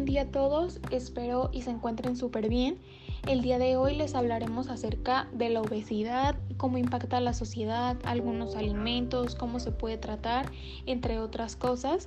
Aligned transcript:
buen 0.00 0.06
día 0.06 0.22
a 0.22 0.30
todos, 0.30 0.80
espero 0.90 1.50
y 1.52 1.60
se 1.60 1.68
encuentren 1.68 2.16
súper 2.16 2.48
bien. 2.48 2.78
El 3.28 3.42
día 3.42 3.58
de 3.58 3.76
hoy 3.76 3.94
les 3.94 4.14
hablaremos 4.14 4.70
acerca 4.70 5.28
de 5.34 5.50
la 5.50 5.60
obesidad, 5.60 6.36
cómo 6.56 6.78
impacta 6.78 7.20
la 7.20 7.34
sociedad, 7.34 7.98
algunos 8.04 8.56
alimentos, 8.56 9.34
cómo 9.34 9.60
se 9.60 9.72
puede 9.72 9.98
tratar, 9.98 10.50
entre 10.86 11.18
otras 11.18 11.54
cosas. 11.54 12.06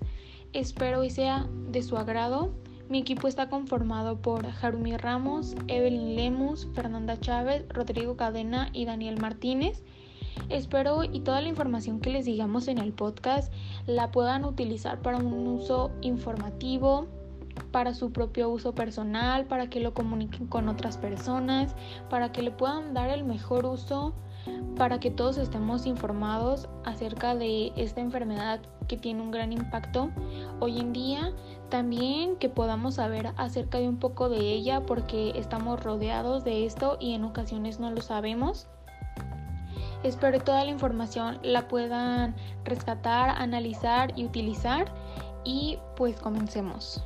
Espero 0.54 1.04
y 1.04 1.12
sea 1.12 1.48
de 1.70 1.84
su 1.84 1.96
agrado. 1.96 2.50
Mi 2.90 2.98
equipo 2.98 3.28
está 3.28 3.48
conformado 3.48 4.20
por 4.20 4.44
Jarumi 4.50 4.98
Ramos, 4.98 5.54
Evelyn 5.68 6.16
Lemus, 6.16 6.68
Fernanda 6.74 7.20
Chávez, 7.20 7.64
Rodrigo 7.70 8.18
Cadena 8.18 8.72
y 8.74 8.86
Daniel 8.86 9.20
Martínez. 9.20 9.84
Espero 10.50 11.04
y 11.04 11.20
toda 11.20 11.42
la 11.42 11.50
información 11.50 12.00
que 12.00 12.10
les 12.10 12.26
digamos 12.26 12.68
en 12.68 12.80
el 12.80 12.92
podcast 12.92 13.54
la 13.86 14.10
puedan 14.10 14.46
utilizar 14.46 15.00
para 15.04 15.18
un 15.18 15.46
uso 15.46 15.92
informativo, 16.02 17.08
para 17.72 17.94
su 17.94 18.12
propio 18.12 18.50
uso 18.50 18.74
personal, 18.74 19.46
para 19.46 19.70
que 19.70 19.80
lo 19.80 19.94
comuniquen 19.94 20.48
con 20.48 20.70
otras 20.70 20.98
personas, 20.98 21.76
para 22.10 22.32
que 22.32 22.42
le 22.42 22.52
puedan 22.52 22.94
dar 22.94 23.10
el 23.10 23.24
mejor 23.24 23.66
uso, 23.66 24.14
para 24.76 25.00
que 25.00 25.12
todos 25.12 25.38
estemos 25.38 25.86
informados 25.86 26.68
acerca 26.84 27.36
de 27.36 27.72
esta 27.76 28.02
enfermedad 28.02 28.60
que 28.88 28.98
tiene 28.98 29.22
un 29.22 29.32
gran 29.32 29.54
impacto 29.54 30.10
hoy 30.60 30.80
en 30.80 30.94
día. 30.94 31.32
También 31.70 32.36
que 32.36 32.50
podamos 32.50 32.96
saber 32.96 33.34
acerca 33.38 33.80
de 33.80 33.88
un 33.88 33.98
poco 33.98 34.30
de 34.30 34.38
ella 34.38 34.86
porque 34.86 35.32
estamos 35.36 35.84
rodeados 35.84 36.44
de 36.44 36.66
esto 36.66 36.98
y 37.00 37.14
en 37.14 37.24
ocasiones 37.24 37.80
no 37.80 37.90
lo 37.92 38.02
sabemos. 38.02 38.68
Espero 40.04 40.38
que 40.38 40.44
toda 40.44 40.66
la 40.66 40.72
información 40.72 41.40
la 41.44 41.68
puedan 41.70 42.36
rescatar, 42.66 43.30
analizar 43.30 44.12
y 44.18 44.26
utilizar. 44.26 44.92
Y 45.46 45.80
pues 45.96 46.20
comencemos. 46.20 47.04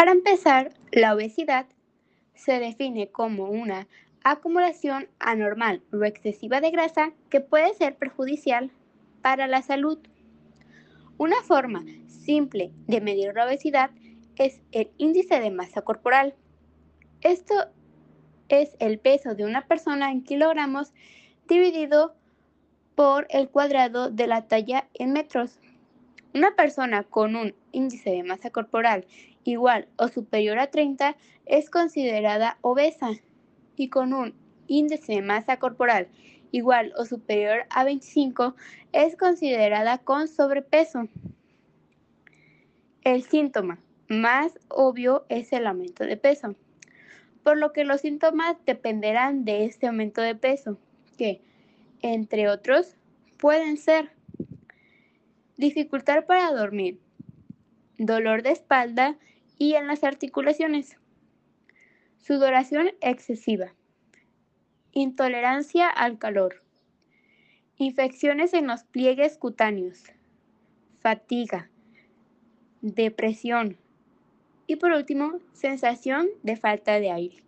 Para 0.00 0.12
empezar, 0.12 0.72
la 0.92 1.14
obesidad 1.14 1.66
se 2.34 2.58
define 2.58 3.08
como 3.08 3.50
una 3.50 3.86
acumulación 4.24 5.08
anormal 5.18 5.82
o 5.92 6.02
excesiva 6.04 6.62
de 6.62 6.70
grasa 6.70 7.12
que 7.28 7.42
puede 7.42 7.74
ser 7.74 7.96
perjudicial 7.96 8.70
para 9.20 9.46
la 9.46 9.60
salud. 9.60 9.98
Una 11.18 11.42
forma 11.42 11.84
simple 12.06 12.72
de 12.86 13.02
medir 13.02 13.34
la 13.34 13.44
obesidad 13.44 13.90
es 14.36 14.62
el 14.72 14.90
índice 14.96 15.38
de 15.38 15.50
masa 15.50 15.82
corporal. 15.82 16.34
Esto 17.20 17.52
es 18.48 18.76
el 18.78 18.98
peso 18.98 19.34
de 19.34 19.44
una 19.44 19.66
persona 19.66 20.12
en 20.12 20.24
kilogramos 20.24 20.94
dividido 21.46 22.14
por 22.94 23.26
el 23.28 23.50
cuadrado 23.50 24.08
de 24.08 24.26
la 24.26 24.48
talla 24.48 24.88
en 24.94 25.12
metros. 25.12 25.60
Una 26.32 26.56
persona 26.56 27.02
con 27.02 27.36
un 27.36 27.54
índice 27.72 28.08
de 28.08 28.22
masa 28.22 28.48
corporal 28.48 29.04
igual 29.50 29.88
o 29.96 30.08
superior 30.08 30.58
a 30.58 30.70
30 30.70 31.16
es 31.46 31.70
considerada 31.70 32.58
obesa 32.60 33.10
y 33.76 33.88
con 33.88 34.12
un 34.12 34.34
índice 34.66 35.14
de 35.14 35.22
masa 35.22 35.58
corporal 35.58 36.08
igual 36.52 36.92
o 36.96 37.04
superior 37.04 37.66
a 37.70 37.84
25 37.84 38.54
es 38.92 39.16
considerada 39.16 39.98
con 39.98 40.26
sobrepeso. 40.26 41.08
El 43.02 43.22
síntoma 43.22 43.78
más 44.08 44.58
obvio 44.68 45.24
es 45.28 45.52
el 45.52 45.66
aumento 45.66 46.04
de 46.04 46.16
peso 46.16 46.56
por 47.42 47.58
lo 47.58 47.72
que 47.72 47.84
los 47.84 48.02
síntomas 48.02 48.56
dependerán 48.66 49.44
de 49.44 49.64
este 49.64 49.86
aumento 49.86 50.20
de 50.20 50.34
peso, 50.34 50.78
que, 51.16 51.40
entre 52.02 52.48
otros, 52.48 52.96
pueden 53.38 53.76
ser 53.76 54.10
dificultad 55.56 56.24
para 56.26 56.52
dormir, 56.52 57.00
dolor 57.98 58.42
de 58.42 58.50
espalda 58.52 59.16
y 59.60 59.74
en 59.74 59.86
las 59.86 60.04
articulaciones, 60.04 60.96
sudoración 62.16 62.92
excesiva, 63.02 63.74
intolerancia 64.92 65.86
al 65.90 66.18
calor, 66.18 66.62
infecciones 67.76 68.54
en 68.54 68.66
los 68.66 68.84
pliegues 68.84 69.36
cutáneos, 69.36 70.02
fatiga, 71.00 71.68
depresión, 72.80 73.76
y 74.66 74.76
por 74.76 74.92
último, 74.92 75.40
sensación 75.52 76.28
de 76.42 76.56
falta 76.56 76.98
de 76.98 77.10
aire. 77.10 77.44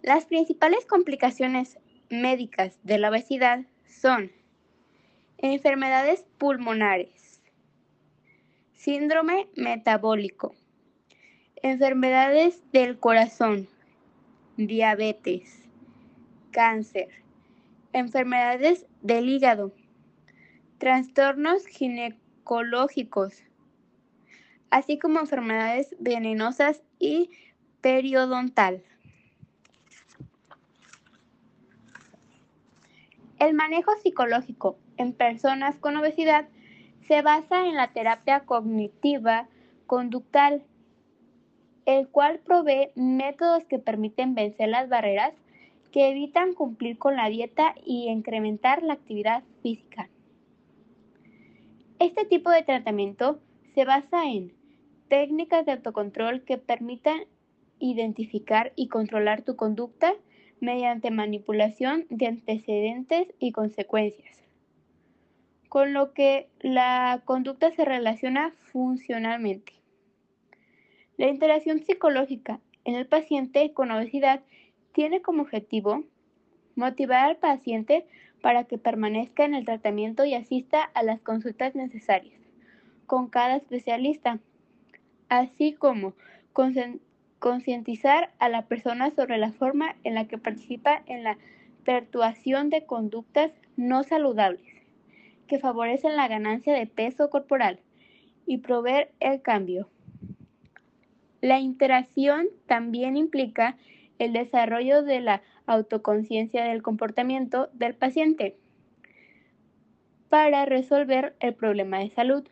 Las 0.00 0.24
principales 0.24 0.86
complicaciones 0.86 1.78
médicas 2.08 2.78
de 2.82 2.96
la 2.96 3.10
obesidad 3.10 3.66
son 3.86 4.32
enfermedades 5.36 6.24
pulmonares, 6.38 7.23
síndrome 8.84 9.48
metabólico, 9.56 10.54
enfermedades 11.62 12.62
del 12.70 12.98
corazón, 12.98 13.66
diabetes, 14.58 15.58
cáncer, 16.50 17.08
enfermedades 17.94 18.84
del 19.00 19.30
hígado, 19.30 19.72
trastornos 20.76 21.64
ginecológicos, 21.66 23.42
así 24.68 24.98
como 24.98 25.18
enfermedades 25.18 25.96
venenosas 25.98 26.82
y 26.98 27.30
periodontal. 27.80 28.84
El 33.38 33.54
manejo 33.54 33.92
psicológico 34.02 34.76
en 34.98 35.14
personas 35.14 35.78
con 35.78 35.96
obesidad 35.96 36.46
se 37.06 37.22
basa 37.22 37.66
en 37.66 37.76
la 37.76 37.92
terapia 37.92 38.40
cognitiva 38.40 39.48
conductal, 39.86 40.62
el 41.86 42.08
cual 42.08 42.40
provee 42.40 42.90
métodos 42.94 43.64
que 43.64 43.78
permiten 43.78 44.34
vencer 44.34 44.68
las 44.68 44.88
barreras 44.88 45.34
que 45.92 46.10
evitan 46.10 46.54
cumplir 46.54 46.98
con 46.98 47.16
la 47.16 47.28
dieta 47.28 47.74
y 47.84 48.08
incrementar 48.08 48.82
la 48.82 48.94
actividad 48.94 49.44
física. 49.62 50.08
Este 52.00 52.24
tipo 52.24 52.50
de 52.50 52.62
tratamiento 52.62 53.38
se 53.74 53.84
basa 53.84 54.26
en 54.26 54.52
técnicas 55.08 55.64
de 55.66 55.72
autocontrol 55.72 56.42
que 56.42 56.58
permitan 56.58 57.20
identificar 57.78 58.72
y 58.76 58.88
controlar 58.88 59.42
tu 59.42 59.56
conducta 59.56 60.14
mediante 60.60 61.10
manipulación 61.10 62.06
de 62.10 62.26
antecedentes 62.26 63.28
y 63.38 63.52
consecuencias, 63.52 64.43
con 65.74 65.92
lo 65.92 66.12
que 66.12 66.46
la 66.60 67.22
conducta 67.24 67.72
se 67.72 67.84
relaciona 67.84 68.52
funcionalmente. 68.70 69.72
La 71.16 71.26
interacción 71.26 71.80
psicológica 71.80 72.60
en 72.84 72.94
el 72.94 73.08
paciente 73.08 73.72
con 73.72 73.90
obesidad 73.90 74.40
tiene 74.92 75.20
como 75.20 75.42
objetivo 75.42 76.04
motivar 76.76 77.24
al 77.24 77.38
paciente 77.38 78.06
para 78.40 78.62
que 78.62 78.78
permanezca 78.78 79.44
en 79.44 79.56
el 79.56 79.64
tratamiento 79.64 80.24
y 80.24 80.34
asista 80.34 80.80
a 80.80 81.02
las 81.02 81.20
consultas 81.20 81.74
necesarias 81.74 82.38
con 83.06 83.28
cada 83.28 83.56
especialista 83.56 84.38
así 85.28 85.72
como 85.72 86.14
concientizar 87.40 88.32
a 88.38 88.48
la 88.48 88.68
persona 88.68 89.10
sobre 89.10 89.38
la 89.38 89.50
forma 89.50 89.96
en 90.04 90.14
la 90.14 90.28
que 90.28 90.38
participa 90.38 91.02
en 91.06 91.24
la 91.24 91.36
perpetuación 91.84 92.70
de 92.70 92.86
conductas 92.86 93.50
no 93.76 94.04
saludables 94.04 94.73
que 95.46 95.58
favorecen 95.58 96.16
la 96.16 96.28
ganancia 96.28 96.74
de 96.74 96.86
peso 96.86 97.30
corporal 97.30 97.80
y 98.46 98.58
proveer 98.58 99.10
el 99.20 99.42
cambio. 99.42 99.88
La 101.40 101.60
interacción 101.60 102.46
también 102.66 103.16
implica 103.16 103.76
el 104.18 104.32
desarrollo 104.32 105.02
de 105.02 105.20
la 105.20 105.42
autoconciencia 105.66 106.64
del 106.64 106.82
comportamiento 106.82 107.68
del 107.72 107.94
paciente 107.94 108.56
para 110.28 110.64
resolver 110.64 111.36
el 111.40 111.54
problema 111.54 111.98
de 111.98 112.10
salud. 112.10 112.44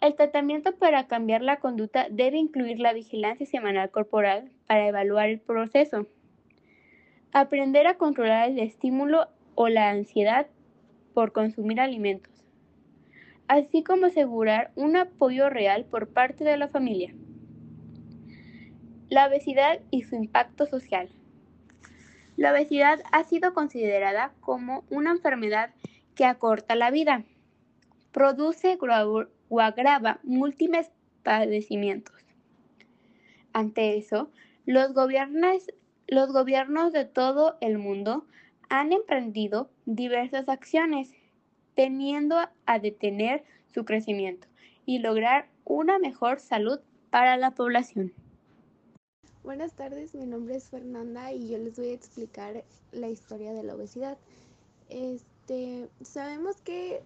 El 0.00 0.14
tratamiento 0.16 0.76
para 0.76 1.06
cambiar 1.06 1.42
la 1.42 1.60
conducta 1.60 2.08
debe 2.10 2.36
incluir 2.36 2.78
la 2.78 2.92
vigilancia 2.92 3.46
semanal 3.46 3.90
corporal 3.90 4.50
para 4.66 4.86
evaluar 4.86 5.30
el 5.30 5.40
proceso. 5.40 6.06
Aprender 7.32 7.86
a 7.86 7.96
controlar 7.96 8.50
el 8.50 8.58
estímulo 8.58 9.28
o 9.54 9.68
la 9.68 9.90
ansiedad 9.90 10.46
por 11.14 11.32
consumir 11.32 11.80
alimentos, 11.80 12.32
así 13.48 13.82
como 13.82 14.06
asegurar 14.06 14.72
un 14.74 14.96
apoyo 14.96 15.48
real 15.48 15.84
por 15.84 16.08
parte 16.08 16.44
de 16.44 16.56
la 16.56 16.68
familia. 16.68 17.14
La 19.08 19.28
obesidad 19.28 19.80
y 19.90 20.02
su 20.02 20.16
impacto 20.16 20.66
social. 20.66 21.08
La 22.36 22.52
obesidad 22.52 23.00
ha 23.12 23.22
sido 23.24 23.54
considerada 23.54 24.32
como 24.40 24.84
una 24.90 25.12
enfermedad 25.12 25.70
que 26.16 26.24
acorta 26.24 26.74
la 26.74 26.90
vida, 26.90 27.24
produce 28.12 28.76
o 29.48 29.60
agrava 29.60 30.20
múltiples 30.24 30.90
padecimientos. 31.22 32.14
Ante 33.52 33.96
eso, 33.96 34.30
los 34.66 34.92
gobiernos, 34.94 35.70
los 36.08 36.32
gobiernos 36.32 36.92
de 36.92 37.04
todo 37.04 37.56
el 37.60 37.78
mundo 37.78 38.26
han 38.68 38.92
emprendido 38.92 39.70
diversas 39.86 40.48
acciones, 40.48 41.10
teniendo 41.74 42.36
a 42.66 42.78
detener 42.78 43.44
su 43.72 43.84
crecimiento 43.84 44.46
y 44.86 44.98
lograr 44.98 45.48
una 45.64 45.98
mejor 45.98 46.40
salud 46.40 46.80
para 47.10 47.36
la 47.36 47.52
población. 47.52 48.12
Buenas 49.42 49.74
tardes, 49.74 50.14
mi 50.14 50.26
nombre 50.26 50.56
es 50.56 50.70
Fernanda 50.70 51.32
y 51.32 51.48
yo 51.48 51.58
les 51.58 51.76
voy 51.76 51.88
a 51.88 51.94
explicar 51.94 52.64
la 52.92 53.08
historia 53.08 53.52
de 53.52 53.62
la 53.62 53.74
obesidad. 53.74 54.16
Este, 54.88 55.88
sabemos 56.02 56.60
que 56.62 57.02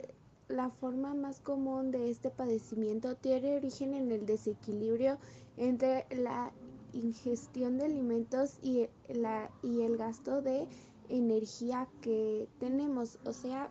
la 0.49 0.71
forma 0.71 1.15
más 1.15 1.41
común 1.41 1.91
de 1.91 2.11
este 2.11 2.31
padecimiento 2.31 3.17
tiene 3.17 3.57
origen 3.57 3.95
en 3.95 4.13
el 4.13 4.25
desequilibrio 4.25 5.19
entre 5.57 6.07
la 6.11 6.53
ingestión 6.93 7.79
de 7.79 7.87
alimentos 7.87 8.59
y, 8.63 8.89
la, 9.09 9.51
y 9.63 9.83
el 9.83 9.97
gasto 9.97 10.41
de 10.41 10.67
energía 11.09 11.89
que 12.01 12.49
tenemos. 12.59 13.19
O 13.25 13.33
sea, 13.33 13.69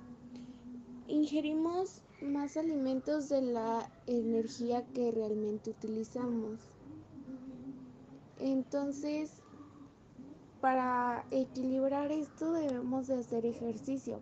ingerimos 1.08 2.02
más 2.22 2.58
alimentos 2.58 3.30
de 3.30 3.42
la 3.42 3.90
energía 4.08 4.86
que 4.94 5.12
realmente 5.12 5.72
utilizamos. 5.72 6.60
Entonces, 8.40 9.32
para 10.62 11.26
equilibrar 11.32 12.12
esto 12.12 12.52
debemos 12.54 13.08
de 13.08 13.16
hacer 13.16 13.46
ejercicio. 13.46 14.20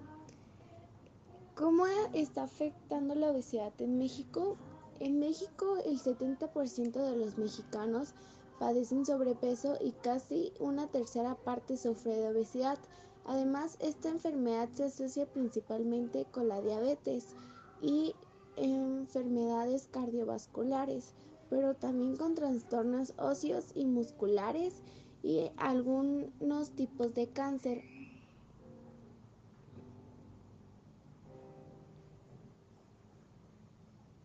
¿Cómo 1.55 1.85
está 2.13 2.43
afectando 2.43 3.15
la 3.15 3.31
obesidad 3.31 3.71
en 3.79 3.97
México? 3.97 4.57
En 4.99 5.19
México 5.19 5.77
el 5.85 5.99
70% 5.99 6.91
de 6.91 7.17
los 7.17 7.37
mexicanos 7.37 8.13
padecen 8.59 9.05
sobrepeso 9.05 9.77
y 9.81 9.91
casi 9.91 10.53
una 10.59 10.87
tercera 10.87 11.35
parte 11.35 11.77
sufre 11.77 12.15
de 12.15 12.29
obesidad. 12.29 12.77
Además, 13.25 13.77
esta 13.79 14.09
enfermedad 14.09 14.69
se 14.73 14.85
asocia 14.85 15.25
principalmente 15.25 16.25
con 16.31 16.47
la 16.47 16.61
diabetes 16.61 17.35
y 17.81 18.15
enfermedades 18.55 19.87
cardiovasculares, 19.87 21.13
pero 21.49 21.75
también 21.75 22.17
con 22.17 22.35
trastornos 22.35 23.13
óseos 23.17 23.65
y 23.75 23.85
musculares 23.85 24.81
y 25.23 25.49
algunos 25.57 26.69
tipos 26.75 27.13
de 27.13 27.27
cáncer. 27.27 27.83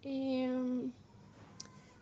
Em, 0.03 0.93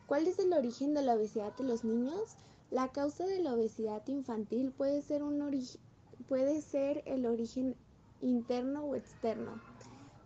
¿Cuál 0.09 0.27
es 0.27 0.39
el 0.39 0.55
origen 0.55 0.95
de 0.95 1.03
la 1.03 1.15
obesidad 1.17 1.55
de 1.59 1.65
los 1.65 1.85
niños? 1.85 2.39
La 2.71 2.89
causa 2.89 3.27
de 3.27 3.41
la 3.41 3.53
obesidad 3.53 4.03
infantil 4.07 4.73
puede 4.73 5.03
ser, 5.03 5.23
un 5.23 5.39
puede 6.27 6.63
ser 6.63 7.03
el 7.05 7.27
origen 7.27 7.77
interno 8.23 8.85
o 8.87 8.95
externo. 8.95 9.61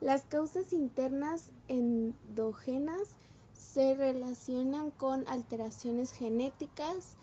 Las 0.00 0.22
causas 0.22 0.72
internas 0.72 1.50
endógenas 1.66 3.08
se 3.54 3.96
relacionan 3.96 4.92
con 4.92 5.26
alteraciones 5.26 6.12
genéticas 6.12 7.16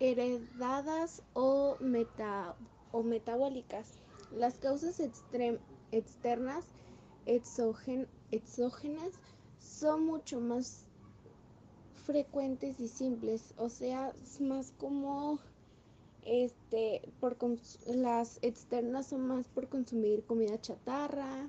heredadas 0.00 1.22
o, 1.34 1.76
o 2.90 3.02
metabólicas. 3.04 4.00
Las 4.32 4.58
causas 4.58 4.98
externas 5.92 6.64
exógenas 7.26 9.14
son 9.60 10.06
mucho 10.06 10.40
más 10.40 10.84
frecuentes 12.06 12.80
y 12.80 12.88
simples, 12.88 13.54
o 13.56 13.68
sea, 13.68 14.12
es 14.24 14.40
más 14.40 14.72
como 14.78 15.38
este, 16.24 17.02
por 17.20 17.36
las 17.86 18.38
externas 18.42 19.06
son 19.06 19.26
más 19.26 19.46
por 19.48 19.68
consumir 19.68 20.24
comida 20.24 20.60
chatarra, 20.60 21.48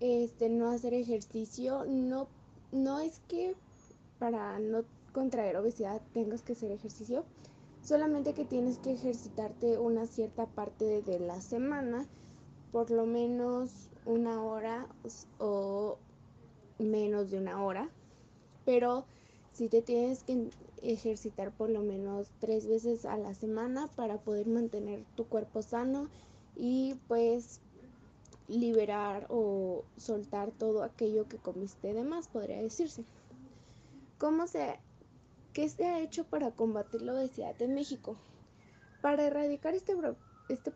este, 0.00 0.48
no 0.48 0.70
hacer 0.70 0.94
ejercicio, 0.94 1.84
no, 1.86 2.28
no 2.70 3.00
es 3.00 3.20
que 3.28 3.54
para 4.18 4.58
no 4.58 4.84
contraer 5.12 5.56
obesidad 5.56 6.00
tengas 6.12 6.42
que 6.42 6.52
hacer 6.52 6.70
ejercicio, 6.70 7.24
solamente 7.82 8.34
que 8.34 8.44
tienes 8.44 8.78
que 8.78 8.92
ejercitarte 8.92 9.78
una 9.78 10.06
cierta 10.06 10.46
parte 10.46 11.02
de 11.02 11.18
la 11.18 11.40
semana, 11.40 12.06
por 12.72 12.90
lo 12.90 13.06
menos 13.06 13.70
una 14.04 14.42
hora 14.42 14.86
o 15.38 15.98
menos 16.78 17.30
de 17.30 17.38
una 17.38 17.62
hora, 17.62 17.88
pero 18.64 19.04
si 19.52 19.68
te 19.68 19.82
tienes 19.82 20.22
que 20.24 20.50
ejercitar 20.82 21.52
por 21.52 21.70
lo 21.70 21.80
menos 21.80 22.28
tres 22.40 22.66
veces 22.66 23.04
a 23.04 23.16
la 23.16 23.34
semana 23.34 23.88
para 23.94 24.18
poder 24.18 24.46
mantener 24.46 25.04
tu 25.14 25.26
cuerpo 25.26 25.62
sano 25.62 26.08
y 26.56 26.96
pues 27.08 27.60
liberar 28.48 29.26
o 29.28 29.84
soltar 29.96 30.50
todo 30.50 30.82
aquello 30.82 31.28
que 31.28 31.38
comiste 31.38 31.94
de 31.94 32.02
más, 32.02 32.28
podría 32.28 32.60
decirse. 32.60 33.04
¿Cómo 34.18 34.46
se, 34.46 34.78
¿Qué 35.52 35.68
se 35.68 35.84
ha 35.84 36.00
hecho 36.00 36.24
para 36.24 36.50
combatir 36.50 37.02
la 37.02 37.14
obesidad 37.14 37.60
en 37.60 37.74
México? 37.74 38.16
Para 39.00 39.26
erradicar 39.26 39.74
este, 39.74 39.94
este, 40.48 40.72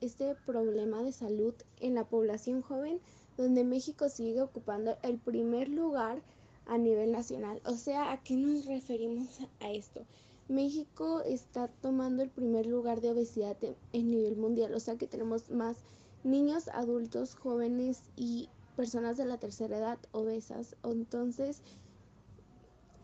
este 0.00 0.34
problema 0.46 1.02
de 1.02 1.12
salud 1.12 1.54
en 1.80 1.94
la 1.94 2.04
población 2.04 2.62
joven, 2.62 3.00
donde 3.38 3.64
México 3.64 4.08
sigue 4.08 4.42
ocupando 4.42 4.98
el 5.02 5.16
primer 5.18 5.68
lugar 5.68 6.20
a 6.66 6.76
nivel 6.76 7.12
nacional. 7.12 7.62
O 7.64 7.74
sea, 7.74 8.12
¿a 8.12 8.22
qué 8.22 8.36
nos 8.36 8.66
referimos 8.66 9.28
a 9.60 9.70
esto? 9.70 10.04
México 10.48 11.20
está 11.20 11.68
tomando 11.68 12.22
el 12.22 12.30
primer 12.30 12.66
lugar 12.66 13.00
de 13.00 13.10
obesidad 13.10 13.56
en, 13.92 14.10
nivel 14.10 14.36
mundial, 14.36 14.74
o 14.74 14.80
sea 14.80 14.96
que 14.96 15.06
tenemos 15.06 15.50
más 15.50 15.76
niños, 16.24 16.68
adultos, 16.68 17.36
jóvenes 17.36 18.02
y 18.16 18.48
personas 18.74 19.16
de 19.16 19.26
la 19.26 19.38
tercera 19.38 19.78
edad 19.78 19.98
obesas. 20.10 20.74
Entonces, 20.82 21.62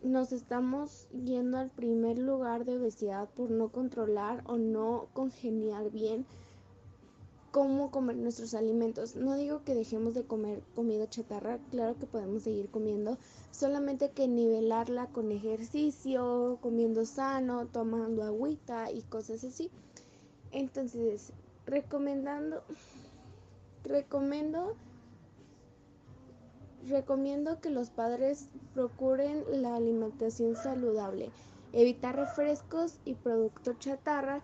nos 0.03 0.31
estamos 0.33 1.07
yendo 1.11 1.57
al 1.57 1.69
primer 1.69 2.17
lugar 2.17 2.65
de 2.65 2.77
obesidad 2.77 3.29
por 3.29 3.51
no 3.51 3.69
controlar 3.69 4.43
o 4.47 4.57
no 4.57 5.07
congeniar 5.13 5.91
bien 5.91 6.25
cómo 7.55 7.89
comer 7.89 8.17
nuestros 8.17 8.53
alimentos. 8.53 9.15
No 9.15 9.37
digo 9.37 9.63
que 9.63 9.73
dejemos 9.73 10.13
de 10.13 10.25
comer 10.25 10.61
comida 10.75 11.09
chatarra, 11.09 11.57
claro 11.71 11.97
que 11.97 12.05
podemos 12.05 12.43
seguir 12.43 12.69
comiendo, 12.69 13.17
solamente 13.51 14.11
que 14.11 14.27
nivelarla 14.27 15.07
con 15.07 15.31
ejercicio, 15.31 16.57
comiendo 16.59 17.05
sano, 17.05 17.65
tomando 17.67 18.23
agüita 18.23 18.91
y 18.91 19.03
cosas 19.03 19.41
así. 19.45 19.71
Entonces, 20.51 21.31
recomendando, 21.65 22.61
recomiendo, 23.85 24.75
recomiendo 26.89 27.61
que 27.61 27.69
los 27.69 27.89
padres 27.89 28.49
procuren 28.73 29.45
la 29.61 29.77
alimentación 29.77 30.57
saludable, 30.57 31.31
evitar 31.71 32.17
refrescos 32.17 32.99
y 33.05 33.13
productos 33.13 33.79
chatarra 33.79 34.41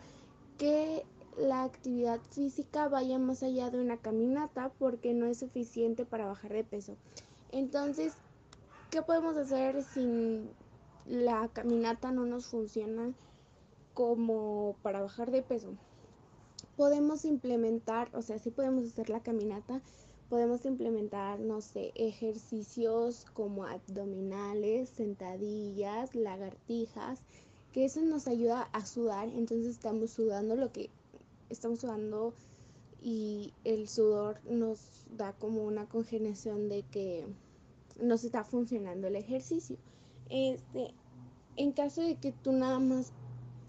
que 0.57 1.03
la 1.37 1.63
actividad 1.63 2.19
física 2.31 2.87
vaya 2.87 3.17
más 3.19 3.43
allá 3.43 3.69
de 3.69 3.79
una 3.79 3.97
caminata 3.97 4.71
porque 4.79 5.13
no 5.13 5.25
es 5.25 5.39
suficiente 5.39 6.05
para 6.05 6.25
bajar 6.25 6.53
de 6.53 6.63
peso. 6.63 6.95
Entonces, 7.51 8.13
¿qué 8.89 9.01
podemos 9.01 9.37
hacer 9.37 9.83
si 9.83 10.41
la 11.05 11.49
caminata 11.49 12.11
no 12.11 12.25
nos 12.25 12.47
funciona 12.47 13.13
como 13.93 14.75
para 14.81 15.01
bajar 15.01 15.31
de 15.31 15.41
peso? 15.41 15.69
Podemos 16.77 17.25
implementar, 17.25 18.09
o 18.13 18.21
sea, 18.21 18.39
sí 18.39 18.51
podemos 18.51 18.85
hacer 18.85 19.09
la 19.09 19.21
caminata, 19.21 19.81
podemos 20.29 20.65
implementar, 20.65 21.39
no 21.39 21.59
sé, 21.59 21.91
ejercicios 21.95 23.25
como 23.33 23.65
abdominales, 23.65 24.89
sentadillas, 24.89 26.15
lagartijas, 26.15 27.19
que 27.73 27.85
eso 27.85 28.01
nos 28.01 28.27
ayuda 28.27 28.69
a 28.71 28.85
sudar, 28.85 29.27
entonces 29.29 29.67
estamos 29.67 30.11
sudando 30.11 30.55
lo 30.55 30.71
que 30.71 30.89
estamos 31.51 31.79
sudando 31.79 32.33
y 33.01 33.53
el 33.63 33.87
sudor 33.87 34.39
nos 34.49 34.79
da 35.17 35.33
como 35.33 35.63
una 35.63 35.87
congeniación 35.87 36.69
de 36.69 36.83
que 36.83 37.25
nos 37.99 38.23
está 38.23 38.43
funcionando 38.43 39.07
el 39.07 39.15
ejercicio. 39.15 39.77
Este, 40.29 40.93
en 41.57 41.71
caso 41.71 42.01
de 42.01 42.15
que 42.15 42.31
tú 42.31 42.51
nada 42.51 42.79
más 42.79 43.11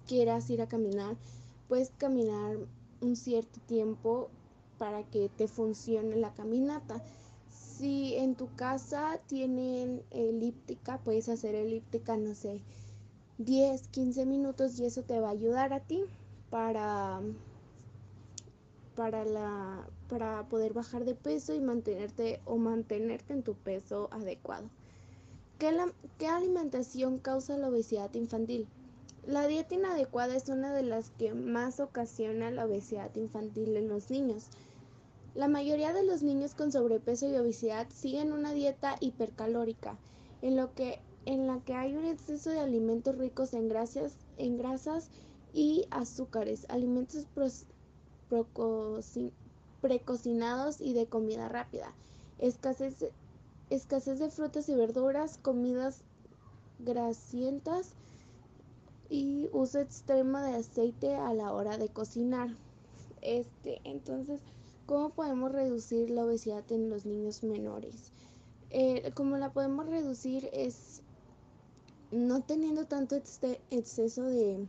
quieras 0.07 0.49
ir 0.51 0.63
a 0.63 0.69
caminar, 0.69 1.17
puedes 1.69 1.91
caminar 1.99 2.57
un 3.01 3.17
cierto 3.17 3.61
tiempo 3.67 4.29
para 4.79 5.03
que 5.05 5.29
te 5.29 5.49
funcione 5.49 6.17
la 6.17 6.33
caminata. 6.35 7.03
Si 7.51 8.15
en 8.15 8.35
tu 8.35 8.55
casa 8.55 9.21
tienen 9.27 10.03
elíptica, 10.11 10.99
puedes 10.99 11.29
hacer 11.29 11.55
elíptica, 11.55 12.17
no 12.17 12.35
sé, 12.35 12.61
10, 13.39 13.89
15 13.89 14.27
minutos 14.27 14.79
y 14.79 14.85
eso 14.85 15.03
te 15.03 15.19
va 15.19 15.29
a 15.29 15.33
ayudar 15.33 15.73
a 15.73 15.81
ti 15.81 16.05
para 16.51 17.21
para, 18.95 19.25
la, 19.25 19.87
para 20.09 20.49
poder 20.49 20.73
bajar 20.73 21.05
de 21.05 21.15
peso 21.15 21.55
y 21.55 21.61
mantenerte 21.61 22.41
o 22.45 22.57
mantenerte 22.57 23.33
en 23.33 23.43
tu 23.43 23.55
peso 23.55 24.09
adecuado. 24.13 24.69
¿Qué, 25.59 25.73
la, 25.73 25.93
¿Qué 26.19 26.27
alimentación 26.27 27.19
causa 27.19 27.57
la 27.57 27.69
obesidad 27.69 28.13
infantil? 28.15 28.69
La 29.27 29.47
dieta 29.47 29.77
inadecuada 29.77 30.35
es 30.35 30.49
una 30.49 30.73
de 30.75 30.83
las 30.83 31.11
que 31.11 31.33
más 31.33 31.79
ocasiona 31.79 32.51
la 32.51 32.67
obesidad 32.67 33.15
infantil 33.15 33.77
en 33.77 33.89
los 33.89 34.11
niños. 34.11 34.47
La 35.35 35.47
mayoría 35.47 35.93
de 35.93 36.05
los 36.05 36.23
niños 36.23 36.55
con 36.55 36.73
sobrepeso 36.73 37.29
y 37.29 37.37
obesidad 37.37 37.87
siguen 37.91 38.33
una 38.33 38.53
dieta 38.53 38.97
hipercalórica, 39.01 39.97
en, 40.43 40.57
lo 40.57 40.75
que, 40.75 40.99
en 41.25 41.47
la 41.47 41.61
que 41.61 41.75
hay 41.75 41.97
un 41.97 42.05
exceso 42.05 42.51
de 42.51 42.59
alimentos 42.59 43.17
ricos 43.17 43.55
en 43.55 43.69
grasas, 43.69 44.13
en 44.37 44.59
grasas 44.59 45.09
y 45.55 45.87
azúcares, 45.91 46.67
alimentos 46.69 47.27
precocinados 49.81 50.81
y 50.81 50.93
de 50.95 51.07
comida 51.07 51.49
rápida, 51.49 51.93
escasez, 52.39 52.97
escasez 53.71 54.19
de 54.19 54.31
frutas 54.31 54.69
y 54.69 54.75
verduras, 54.75 55.39
comidas 55.39 56.03
grasientas 56.79 57.95
y 59.09 59.49
uso 59.53 59.81
extremo 59.81 60.39
de 60.39 60.57
aceite 60.57 61.15
a 61.15 61.35
la 61.35 61.53
hora 61.53 61.77
de 61.77 61.89
cocinar. 61.89 62.57
Este, 63.21 63.81
entonces, 63.85 64.41
¿cómo 64.87 65.11
podemos 65.11 65.53
reducir 65.53 66.11
la 66.11 66.25
obesidad 66.25 66.65
en 66.73 66.89
los 66.89 67.07
niños 67.07 67.43
menores? 67.45 68.13
Eh, 68.71 69.13
como 69.15 69.37
la 69.37 69.53
podemos 69.53 69.87
reducir 69.87 70.49
es 70.53 71.03
no 72.11 72.43
teniendo 72.43 72.87
tanto 72.87 73.17
exceso 73.71 74.23
de 74.25 74.67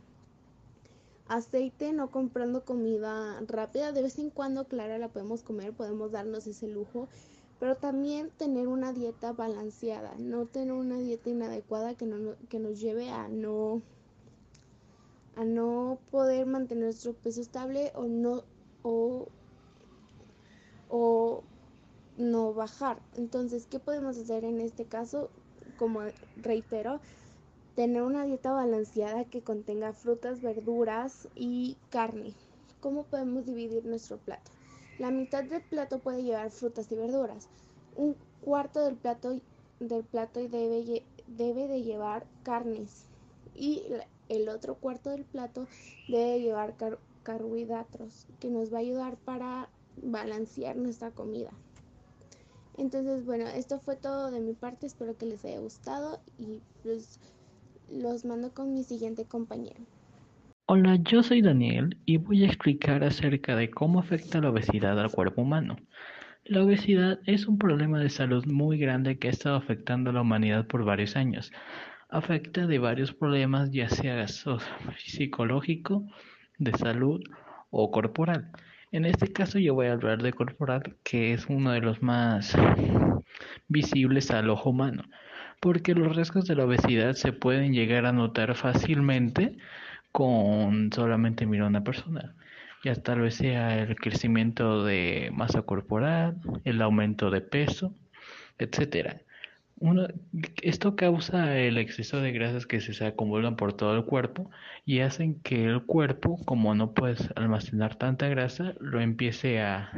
aceite, 1.28 1.92
no 1.92 2.10
comprando 2.10 2.64
comida 2.64 3.40
rápida. 3.46 3.92
De 3.92 4.02
vez 4.02 4.18
en 4.18 4.30
cuando, 4.30 4.66
claro, 4.66 4.98
la 4.98 5.08
podemos 5.08 5.42
comer, 5.42 5.72
podemos 5.72 6.12
darnos 6.12 6.46
ese 6.46 6.68
lujo, 6.68 7.08
pero 7.60 7.76
también 7.76 8.30
tener 8.36 8.68
una 8.68 8.92
dieta 8.92 9.32
balanceada, 9.32 10.14
no 10.18 10.46
tener 10.46 10.72
una 10.72 10.98
dieta 10.98 11.30
inadecuada 11.30 11.94
que, 11.94 12.06
no, 12.06 12.34
que 12.48 12.58
nos 12.58 12.80
lleve 12.80 13.10
a 13.10 13.28
no 13.28 13.82
a 15.36 15.44
no 15.44 15.98
poder 16.10 16.46
mantener 16.46 16.84
nuestro 16.84 17.12
peso 17.12 17.40
estable 17.40 17.90
o 17.94 18.04
no 18.04 18.44
o, 18.82 19.28
o 20.88 21.42
no 22.16 22.54
bajar. 22.54 23.00
Entonces, 23.16 23.66
¿qué 23.66 23.80
podemos 23.80 24.16
hacer 24.16 24.44
en 24.44 24.60
este 24.60 24.84
caso? 24.84 25.30
Como 25.76 26.02
reitero, 26.36 27.00
tener 27.74 28.02
una 28.02 28.24
dieta 28.24 28.52
balanceada 28.52 29.24
que 29.24 29.42
contenga 29.42 29.92
frutas, 29.92 30.40
verduras 30.40 31.28
y 31.34 31.76
carne. 31.90 32.34
¿Cómo 32.80 33.04
podemos 33.04 33.46
dividir 33.46 33.84
nuestro 33.84 34.18
plato? 34.18 34.50
La 34.98 35.10
mitad 35.10 35.44
del 35.44 35.62
plato 35.62 35.98
puede 35.98 36.22
llevar 36.22 36.50
frutas 36.50 36.90
y 36.92 36.94
verduras. 36.94 37.48
Un 37.96 38.16
cuarto 38.40 38.84
del 38.84 38.96
plato 38.96 39.40
del 39.80 40.04
plato 40.04 40.40
debe, 40.40 41.02
debe 41.26 41.68
de 41.68 41.82
llevar 41.82 42.26
carnes 42.42 43.06
y 43.54 43.82
el 44.28 44.48
otro 44.48 44.76
cuarto 44.76 45.10
del 45.10 45.24
plato 45.24 45.66
debe 46.08 46.40
llevar 46.40 46.74
carbohidratos 47.22 48.26
que 48.38 48.50
nos 48.50 48.72
va 48.72 48.78
a 48.78 48.80
ayudar 48.80 49.16
para 49.16 49.68
balancear 49.96 50.76
nuestra 50.76 51.10
comida. 51.10 51.50
Entonces, 52.76 53.24
bueno, 53.24 53.46
esto 53.46 53.78
fue 53.80 53.96
todo 53.96 54.30
de 54.30 54.40
mi 54.40 54.52
parte. 54.52 54.86
Espero 54.86 55.16
que 55.16 55.26
les 55.26 55.44
haya 55.44 55.60
gustado 55.60 56.20
y 56.38 56.60
pues 56.82 57.20
los 57.90 58.24
mando 58.24 58.52
con 58.52 58.72
mi 58.72 58.84
siguiente 58.84 59.24
compañero. 59.24 59.80
Hola, 60.66 60.96
yo 61.02 61.22
soy 61.22 61.42
Daniel 61.42 61.98
y 62.06 62.16
voy 62.16 62.44
a 62.44 62.46
explicar 62.46 63.04
acerca 63.04 63.54
de 63.56 63.70
cómo 63.70 64.00
afecta 64.00 64.40
la 64.40 64.50
obesidad 64.50 64.98
al 64.98 65.10
cuerpo 65.10 65.42
humano. 65.42 65.76
La 66.44 66.62
obesidad 66.62 67.20
es 67.26 67.46
un 67.46 67.58
problema 67.58 67.98
de 67.98 68.10
salud 68.10 68.44
muy 68.46 68.78
grande 68.78 69.18
que 69.18 69.28
ha 69.28 69.30
estado 69.30 69.56
afectando 69.56 70.10
a 70.10 70.12
la 70.12 70.22
humanidad 70.22 70.66
por 70.66 70.84
varios 70.84 71.16
años 71.16 71.52
afecta 72.14 72.68
de 72.68 72.78
varios 72.78 73.12
problemas, 73.12 73.72
ya 73.72 73.88
sea 73.88 74.24
psicológico, 74.98 76.06
de 76.58 76.72
salud 76.72 77.20
o 77.70 77.90
corporal. 77.90 78.52
En 78.92 79.04
este 79.04 79.32
caso 79.32 79.58
yo 79.58 79.74
voy 79.74 79.88
a 79.88 79.94
hablar 79.94 80.22
de 80.22 80.32
corporal, 80.32 80.96
que 81.02 81.32
es 81.32 81.46
uno 81.46 81.72
de 81.72 81.80
los 81.80 82.02
más 82.02 82.56
visibles 83.66 84.30
al 84.30 84.48
ojo 84.48 84.70
humano, 84.70 85.02
porque 85.64 85.94
los 85.94 86.14
riesgos 86.14 86.44
de 86.44 86.56
la 86.56 86.66
obesidad 86.66 87.14
se 87.14 87.32
pueden 87.32 87.72
llegar 87.72 88.04
a 88.04 88.12
notar 88.12 88.54
fácilmente 88.54 89.56
con 90.12 90.92
solamente 90.92 91.46
mirar 91.46 91.64
a 91.64 91.70
una 91.70 91.84
persona. 91.84 92.34
Ya 92.84 92.94
tal 92.96 93.22
vez 93.22 93.36
sea 93.36 93.78
el 93.82 93.96
crecimiento 93.96 94.84
de 94.84 95.30
masa 95.32 95.62
corporal, 95.62 96.36
el 96.64 96.82
aumento 96.82 97.30
de 97.30 97.40
peso, 97.40 97.94
etcétera 98.58 99.22
esto 100.62 100.96
causa 100.96 101.58
el 101.58 101.78
exceso 101.78 102.20
de 102.20 102.32
grasas 102.32 102.66
que 102.66 102.80
se 102.80 103.04
acumulan 103.04 103.56
por 103.56 103.72
todo 103.72 103.96
el 103.96 104.04
cuerpo 104.04 104.50
y 104.84 105.00
hacen 105.00 105.40
que 105.40 105.64
el 105.64 105.84
cuerpo, 105.84 106.38
como 106.44 106.74
no 106.74 106.92
puedes 106.92 107.28
almacenar 107.36 107.96
tanta 107.96 108.28
grasa, 108.28 108.74
lo 108.80 109.00
empiece 109.00 109.60
a 109.60 109.90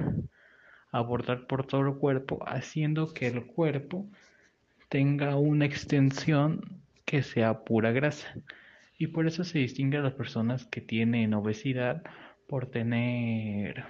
abordar 0.90 1.46
por 1.46 1.66
todo 1.66 1.82
el 1.82 1.94
cuerpo, 1.96 2.42
haciendo 2.46 3.12
que 3.12 3.26
el 3.26 3.46
cuerpo 3.46 4.08
tenga 4.88 5.36
una 5.36 5.64
extensión 5.64 6.82
que 7.04 7.22
sea 7.22 7.64
pura 7.64 7.92
grasa. 7.92 8.34
Y 8.98 9.08
por 9.08 9.26
eso 9.26 9.44
se 9.44 9.58
distingue 9.58 9.98
a 9.98 10.02
las 10.02 10.14
personas 10.14 10.66
que 10.66 10.80
tienen 10.80 11.34
obesidad 11.34 12.02
por 12.48 12.66
tener 12.66 13.84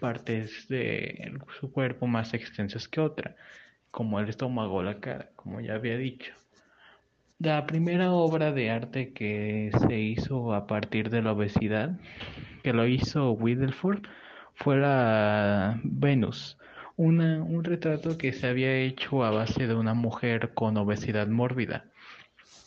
partes 0.00 0.68
de 0.68 1.32
su 1.58 1.72
cuerpo 1.72 2.06
más 2.06 2.34
extensas 2.34 2.88
que 2.88 3.00
otra 3.00 3.36
como 3.90 4.20
el 4.20 4.28
estómago 4.28 4.76
o 4.76 4.82
la 4.82 5.00
cara, 5.00 5.30
como 5.36 5.60
ya 5.60 5.74
había 5.74 5.96
dicho. 5.96 6.32
La 7.38 7.66
primera 7.66 8.12
obra 8.12 8.52
de 8.52 8.70
arte 8.70 9.12
que 9.12 9.70
se 9.88 9.98
hizo 9.98 10.54
a 10.54 10.66
partir 10.66 11.10
de 11.10 11.22
la 11.22 11.32
obesidad, 11.32 11.98
que 12.62 12.72
lo 12.72 12.86
hizo 12.86 13.32
Widdelford, 13.32 14.02
fue 14.54 14.76
la 14.76 15.80
Venus, 15.82 16.58
una, 17.00 17.42
un 17.42 17.64
retrato 17.64 18.18
que 18.18 18.34
se 18.34 18.46
había 18.46 18.76
hecho 18.76 19.24
a 19.24 19.30
base 19.30 19.66
de 19.66 19.74
una 19.74 19.94
mujer 19.94 20.52
con 20.52 20.76
obesidad 20.76 21.28
mórbida. 21.28 21.86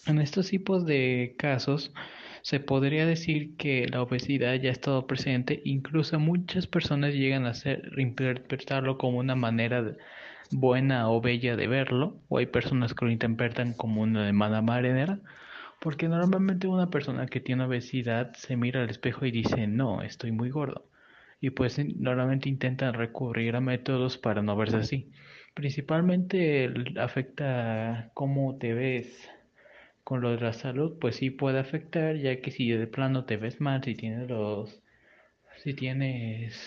En 0.08 0.20
estos 0.20 0.50
tipos 0.50 0.88
de 0.88 1.36
casos, 1.38 1.94
se 2.42 2.60
podría 2.60 3.06
decir 3.06 3.56
que 3.58 3.88
la 3.88 4.02
obesidad 4.02 4.56
ya 4.56 4.70
ha 4.70 4.72
estado 4.72 5.06
presente, 5.06 5.62
incluso 5.66 6.20
muchas 6.20 6.66
personas 6.66 7.14
llegan 7.14 7.46
a 7.46 7.54
interpretarlo 7.96 8.98
como 8.98 9.20
una 9.20 9.36
manera 9.36 9.84
de, 9.84 9.98
buena 10.50 11.12
o 11.12 11.22
bella 11.22 11.56
de 11.56 11.68
verlo, 11.68 12.20
o 12.28 12.40
hay 12.40 12.48
personas 12.48 12.96
que 12.96 13.06
lo 13.06 13.12
interpretan 13.12 13.74
como 13.74 14.02
una 14.02 14.26
de 14.26 14.34
mala 14.34 14.64
marinera, 14.64 15.20
porque 15.80 16.08
normalmente 16.10 16.66
una 16.66 16.90
persona 16.90 17.28
que 17.28 17.40
tiene 17.40 17.66
obesidad 17.66 18.34
se 18.34 18.58
mira 18.58 18.82
al 18.82 18.90
espejo 18.90 19.28
y 19.28 19.32
dice, 19.32 19.68
no, 19.68 20.02
estoy 20.02 20.32
muy 20.32 20.50
gordo. 20.50 20.90
Y 21.44 21.50
pues 21.50 21.78
normalmente 21.78 22.48
intentan 22.48 22.94
recurrir 22.94 23.58
a 23.58 23.60
métodos 23.60 24.18
para 24.18 24.42
no 24.42 24.56
verse 24.56 24.78
así. 24.78 25.12
Principalmente 25.54 26.74
afecta 26.98 28.12
cómo 28.14 28.58
te 28.58 28.74
ves 28.74 29.30
con 30.06 30.22
lo 30.22 30.32
de 30.32 30.40
la 30.40 30.54
salud, 30.54 30.98
pues 31.02 31.18
sí 31.18 31.32
puede 31.32 31.60
afectar, 31.60 32.16
ya 32.16 32.40
que 32.40 32.50
si 32.50 32.70
de 32.72 32.88
plano 32.88 33.26
te 33.26 33.36
ves 33.36 33.60
mal, 33.60 33.84
si 33.84 33.94
tienes 33.94 34.30
los, 34.30 34.82
si 35.58 35.74
tienes 35.74 36.58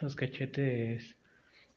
los 0.00 0.14
cachetes 0.14 1.16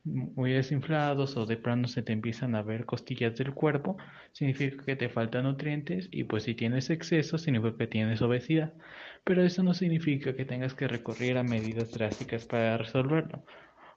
muy 0.03 0.51
desinflados 0.53 1.37
o 1.37 1.45
de 1.47 1.57
plano 1.57 1.87
se 1.87 2.03
te 2.03 2.13
empiezan 2.13 2.55
a 2.55 2.61
ver 2.61 2.85
costillas 2.85 3.35
del 3.35 3.53
cuerpo, 3.55 3.97
significa 4.31 4.85
que 4.85 4.95
te 4.95 5.09
faltan 5.09 5.45
nutrientes 5.45 6.07
y 6.11 6.25
pues 6.25 6.43
si 6.43 6.53
tienes 6.55 6.91
exceso 6.91 7.39
significa 7.39 7.77
que 7.77 7.87
tienes 7.87 8.21
obesidad. 8.21 8.73
Pero 9.23 9.43
eso 9.43 9.63
no 9.63 9.73
significa 9.73 10.35
que 10.35 10.45
tengas 10.45 10.73
que 10.73 10.87
recurrir 10.87 11.37
a 11.37 11.43
medidas 11.43 11.91
drásticas 11.93 12.45
para 12.45 12.77
resolverlo. 12.77 13.43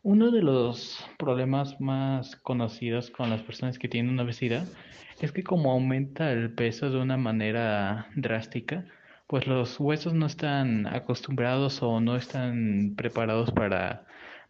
Uno 0.03 0.31
de 0.31 0.41
los 0.41 1.05
problemas 1.19 1.81
más 1.81 2.37
conocidos 2.37 3.11
con 3.11 3.31
las 3.31 3.43
personas 3.43 3.79
que 3.79 3.89
tienen 3.89 4.21
obesidad 4.21 4.69
es 5.21 5.33
que 5.33 5.43
como 5.43 5.73
aumenta 5.73 6.31
el 6.31 6.55
peso 6.55 6.91
de 6.91 6.99
una 6.99 7.17
manera 7.17 8.09
drástica, 8.15 8.85
pues 9.27 9.49
los 9.49 9.81
huesos 9.81 10.15
no 10.15 10.27
están 10.27 10.87
acostumbrados 10.87 11.83
o 11.83 12.01
no 12.01 12.15
están 12.17 12.95
preparados 12.97 13.51
para 13.51 14.07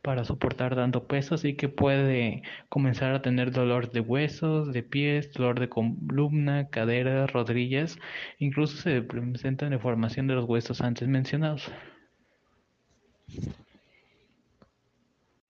para 0.06 0.24
soportar 0.24 0.76
tanto 0.76 1.08
peso, 1.08 1.34
así 1.34 1.56
que 1.56 1.68
puede 1.68 2.42
comenzar 2.68 3.12
a 3.12 3.22
tener 3.22 3.50
dolor 3.50 3.90
de 3.90 3.98
huesos, 3.98 4.72
de 4.72 4.84
pies, 4.84 5.32
dolor 5.32 5.58
de 5.58 5.68
columna, 5.68 6.68
caderas, 6.70 7.32
rodillas, 7.32 7.98
incluso 8.38 8.76
se 8.76 9.02
presenta 9.02 9.68
deformación 9.68 10.28
de 10.28 10.34
los 10.36 10.44
huesos 10.44 10.80
antes 10.80 11.08
mencionados. 11.08 11.72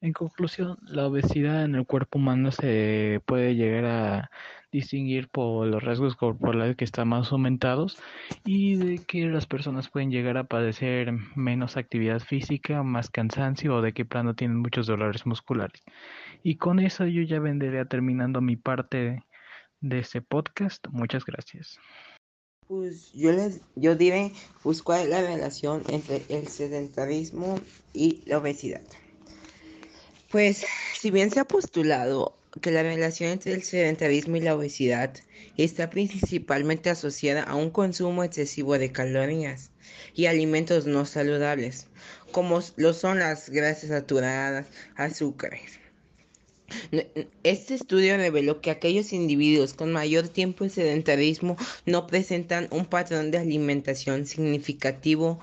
En 0.01 0.15
conclusión, 0.15 0.79
la 0.85 1.07
obesidad 1.07 1.65
en 1.65 1.75
el 1.75 1.85
cuerpo 1.85 2.19
humano 2.19 2.51
se 2.51 3.21
puede 3.27 3.57
llegar 3.57 3.85
a 3.85 4.31
distinguir 4.73 5.29
por 5.29 5.67
los 5.67 5.83
rasgos 5.83 6.17
corporales 6.17 6.77
que 6.77 6.85
están 6.85 7.09
más 7.09 7.33
aumentados 7.33 7.99
y 8.45 8.77
de 8.77 8.99
que 8.99 9.27
las 9.27 9.47
personas 9.47 9.89
pueden 9.89 10.11
llegar 10.11 10.37
a 10.37 10.45
padecer 10.45 11.13
menos 11.35 11.77
actividad 11.77 12.21
física, 12.21 12.83
más 12.83 13.11
cansancio 13.11 13.77
o 13.77 13.83
de 13.83 13.93
que 13.93 14.05
plano 14.05 14.35
tienen 14.35 14.59
muchos 14.59 14.87
dolores 14.87 15.27
musculares. 15.27 15.83
Y 16.43 16.57
con 16.57 16.79
eso 16.79 17.07
yo 17.07 17.23
ya 17.23 17.41
vendré 17.41 17.85
terminando 17.87 18.41
mi 18.41 18.57
parte 18.57 19.23
de 19.81 19.99
este 19.99 20.21
podcast. 20.21 20.87
Muchas 20.91 21.25
gracias. 21.25 21.79
Pues 22.69 23.13
yo 23.13 23.31
les, 23.31 23.61
yo 23.77 23.95
diré, 23.95 24.33
pues 24.63 24.83
cuál 24.83 25.03
es 25.03 25.09
la 25.09 25.23
relación 25.23 25.83
entre 25.89 26.23
el 26.29 26.49
sedentarismo 26.49 27.61
y 27.93 28.23
la 28.27 28.39
obesidad. 28.39 28.83
Pues 30.33 30.67
si 30.95 31.13
bien 31.13 31.31
se 31.31 31.39
ha 31.39 31.45
postulado 31.45 32.37
que 32.61 32.71
la 32.71 32.83
relación 32.83 33.31
entre 33.31 33.53
el 33.53 33.63
sedentarismo 33.63 34.37
y 34.37 34.41
la 34.41 34.55
obesidad 34.55 35.15
está 35.57 35.91
principalmente 35.91 36.91
asociada 36.91 37.43
a 37.43 37.55
un 37.55 37.71
consumo 37.71 38.25
excesivo 38.25 38.79
de 38.79 38.93
calorías 38.93 39.71
y 40.15 40.27
alimentos 40.27 40.87
no 40.87 41.07
saludables, 41.07 41.87
como 42.33 42.61
lo 42.77 42.93
son 42.93 43.19
las 43.19 43.51
grasas 43.51 43.91
saturadas, 43.91 44.67
azúcares 44.97 45.79
este 47.43 47.75
estudio 47.75 48.17
reveló 48.17 48.61
que 48.61 48.71
aquellos 48.71 49.13
individuos 49.13 49.75
con 49.75 49.93
mayor 49.93 50.29
tiempo 50.29 50.65
de 50.65 50.71
sedentarismo 50.71 51.57
no 51.85 52.07
presentan 52.07 52.69
un 52.71 52.87
patrón 52.87 53.31
de 53.31 53.39
alimentación 53.39 54.27
significativo, 54.27 55.39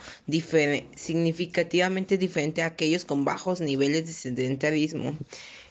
significativamente 0.95 2.17
diferente 2.17 2.61
a 2.61 2.67
aquellos 2.67 3.05
con 3.05 3.23
bajos 3.25 3.61
niveles 3.61 4.05
de 4.05 4.13
sedentarismo. 4.13 5.17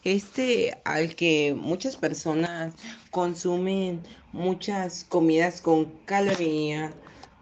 Este 0.04 0.76
al 0.84 1.14
que 1.14 1.54
muchas 1.56 1.96
personas 1.96 2.74
consumen 3.12 4.02
muchas 4.32 5.04
comidas 5.04 5.60
con 5.60 5.84
calorías, 6.06 6.92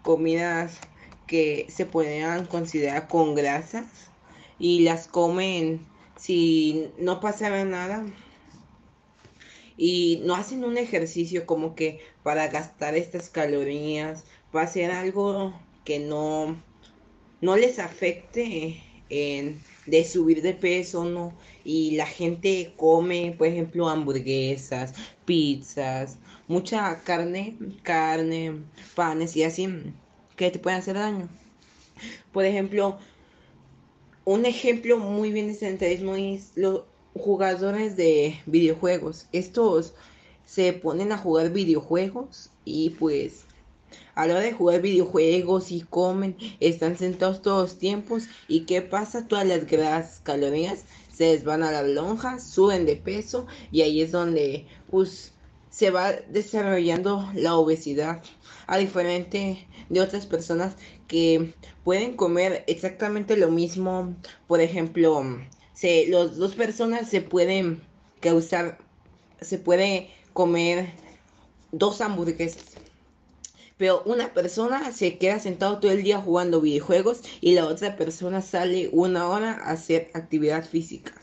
comidas 0.03 0.77
que 1.25 1.65
se 1.69 1.87
pueden 1.87 2.45
considerar 2.45 3.07
con 3.07 3.33
grasas 3.33 3.87
y 4.59 4.81
las 4.81 5.07
comen 5.07 5.87
si 6.17 6.91
no 6.99 7.19
pasara 7.19 7.65
nada. 7.65 8.05
Y 9.75 10.21
no 10.23 10.35
hacen 10.35 10.63
un 10.63 10.77
ejercicio 10.77 11.47
como 11.47 11.73
que 11.73 11.99
para 12.21 12.47
gastar 12.49 12.95
estas 12.95 13.29
calorías, 13.29 14.25
para 14.51 14.65
hacer 14.65 14.91
algo 14.91 15.59
que 15.83 15.97
no, 15.97 16.61
no 17.41 17.57
les 17.57 17.79
afecte 17.79 18.83
de 19.85 20.05
subir 20.05 20.41
de 20.41 20.53
peso, 20.53 21.03
¿no? 21.03 21.33
Y 21.63 21.91
la 21.91 22.05
gente 22.05 22.73
come, 22.77 23.35
por 23.37 23.47
ejemplo, 23.47 23.89
hamburguesas, 23.89 24.93
pizzas, 25.25 26.17
mucha 26.47 27.01
carne, 27.03 27.57
carne, 27.83 28.63
panes 28.95 29.35
y 29.35 29.43
así, 29.43 29.67
que 30.35 30.51
te 30.51 30.59
pueden 30.59 30.79
hacer 30.79 30.95
daño. 30.95 31.29
Por 32.31 32.45
ejemplo, 32.45 32.97
un 34.25 34.45
ejemplo 34.45 34.97
muy 34.97 35.31
bien 35.31 35.47
de 35.47 35.55
sedentarismo 35.55 36.15
es 36.15 36.51
los 36.55 36.83
jugadores 37.13 37.97
de 37.97 38.39
videojuegos. 38.45 39.27
Estos 39.31 39.93
se 40.45 40.73
ponen 40.73 41.11
a 41.11 41.17
jugar 41.17 41.51
videojuegos 41.51 42.49
y 42.65 42.91
pues 42.91 43.45
a 44.15 44.27
la 44.27 44.33
hora 44.33 44.43
de 44.43 44.53
jugar 44.53 44.81
videojuegos 44.81 45.71
y 45.71 45.81
comen, 45.81 46.37
están 46.59 46.97
sentados 46.97 47.41
todos 47.41 47.69
los 47.71 47.79
tiempos 47.79 48.23
y 48.47 48.61
qué 48.61 48.81
pasa, 48.81 49.27
todas 49.27 49.45
las 49.47 49.65
grasas, 49.65 50.21
calorías 50.23 50.85
se 51.21 51.33
les 51.33 51.43
van 51.43 51.61
a 51.61 51.71
las 51.71 51.87
lonjas, 51.87 52.43
suben 52.49 52.85
de 52.85 52.95
peso 52.95 53.45
y 53.71 53.81
ahí 53.81 54.01
es 54.01 54.11
donde 54.11 54.65
pues 54.89 55.33
se 55.69 55.91
va 55.91 56.13
desarrollando 56.13 57.29
la 57.33 57.55
obesidad, 57.55 58.21
a 58.67 58.77
diferente 58.77 59.67
de 59.89 60.01
otras 60.01 60.25
personas 60.25 60.75
que 61.07 61.53
pueden 61.83 62.15
comer 62.15 62.63
exactamente 62.67 63.37
lo 63.37 63.51
mismo. 63.51 64.15
Por 64.47 64.61
ejemplo, 64.61 65.23
se, 65.73 66.07
los 66.07 66.37
dos 66.37 66.55
personas 66.55 67.09
se 67.09 67.21
pueden 67.21 67.83
causar, 68.19 68.79
se 69.39 69.59
puede 69.59 70.09
comer 70.33 70.91
dos 71.71 72.01
hamburguesas. 72.01 72.70
Pero 73.81 74.03
una 74.05 74.31
persona 74.31 74.91
se 74.91 75.17
queda 75.17 75.39
sentado 75.39 75.79
todo 75.79 75.91
el 75.91 76.03
día 76.03 76.21
jugando 76.21 76.61
videojuegos 76.61 77.21
y 77.41 77.55
la 77.55 77.65
otra 77.65 77.95
persona 77.95 78.39
sale 78.39 78.91
una 78.93 79.27
hora 79.27 79.53
a 79.53 79.71
hacer 79.71 80.11
actividad 80.13 80.63
física. 80.63 81.13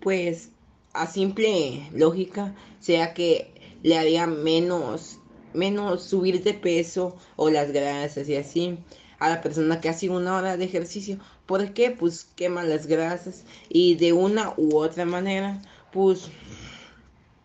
Pues 0.00 0.48
a 0.94 1.06
simple 1.08 1.86
lógica, 1.92 2.54
sea 2.80 3.12
que 3.12 3.52
le 3.82 3.98
haría 3.98 4.26
menos, 4.26 5.18
menos 5.52 6.04
subir 6.04 6.42
de 6.42 6.54
peso 6.54 7.18
o 7.36 7.50
las 7.50 7.70
grasas 7.70 8.26
y 8.30 8.36
así 8.36 8.78
a 9.18 9.28
la 9.28 9.42
persona 9.42 9.82
que 9.82 9.90
hace 9.90 10.08
una 10.08 10.38
hora 10.38 10.56
de 10.56 10.64
ejercicio. 10.64 11.18
¿Por 11.44 11.74
qué? 11.74 11.90
Pues 11.90 12.24
quema 12.34 12.62
las 12.62 12.86
grasas 12.86 13.44
y 13.68 13.96
de 13.96 14.14
una 14.14 14.54
u 14.56 14.78
otra 14.78 15.04
manera, 15.04 15.60
pues 15.92 16.30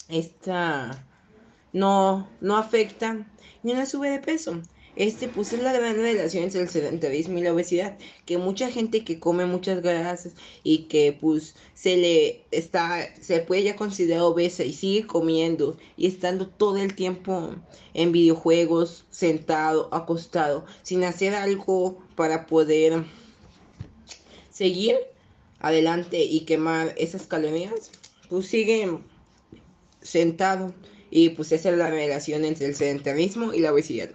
esta 0.08 1.06
no, 1.74 2.28
no 2.42 2.58
afecta 2.58 3.26
ni 3.64 3.74
una 3.74 3.86
sube 3.86 4.10
de 4.10 4.20
peso. 4.20 4.62
Este, 4.98 5.30
pues 5.30 5.54
es 5.54 5.64
la 5.64 5.72
gran 5.72 5.96
relación 5.96 6.44
entre 6.44 6.62
el 6.62 6.70
sedentarismo 6.70 7.38
y 7.38 7.42
la 7.42 7.54
obesidad, 7.54 7.98
que 8.26 8.38
mucha 8.38 8.70
gente 8.70 9.06
que 9.06 9.20
come 9.20 9.46
muchas 9.46 9.82
grasas 9.82 10.34
y 10.64 10.84
que 10.90 11.18
pues 11.20 11.56
se 11.74 11.96
le 11.96 12.44
está, 12.52 13.08
se 13.22 13.40
puede 13.40 13.64
ya 13.64 13.78
considerar 13.78 14.24
obesa 14.24 14.66
y 14.66 14.74
sigue 14.74 15.08
comiendo 15.08 15.78
y 15.96 16.08
estando 16.08 16.48
todo 16.48 16.78
el 16.78 16.94
tiempo 16.94 17.56
en 17.94 18.12
videojuegos, 18.12 19.06
sentado, 19.10 19.88
acostado, 19.94 20.66
sin 20.84 21.06
hacer 21.06 21.36
algo 21.36 22.04
para 22.16 22.46
poder 22.46 23.06
seguir 24.52 24.98
adelante 25.60 26.22
y 26.22 26.42
quemar 26.42 26.94
esas 26.98 27.28
calorías, 27.28 27.92
pues 28.30 28.48
sigue 28.48 29.00
sentado 30.02 30.74
y 31.12 31.30
pues 31.30 31.52
esa 31.52 31.70
es 31.70 31.78
la 31.78 31.90
relación 31.90 32.46
entre 32.46 32.66
el 32.68 32.76
sedentarismo 32.76 33.54
y 33.54 33.60
la 33.60 33.74
obesidad. 33.74 34.10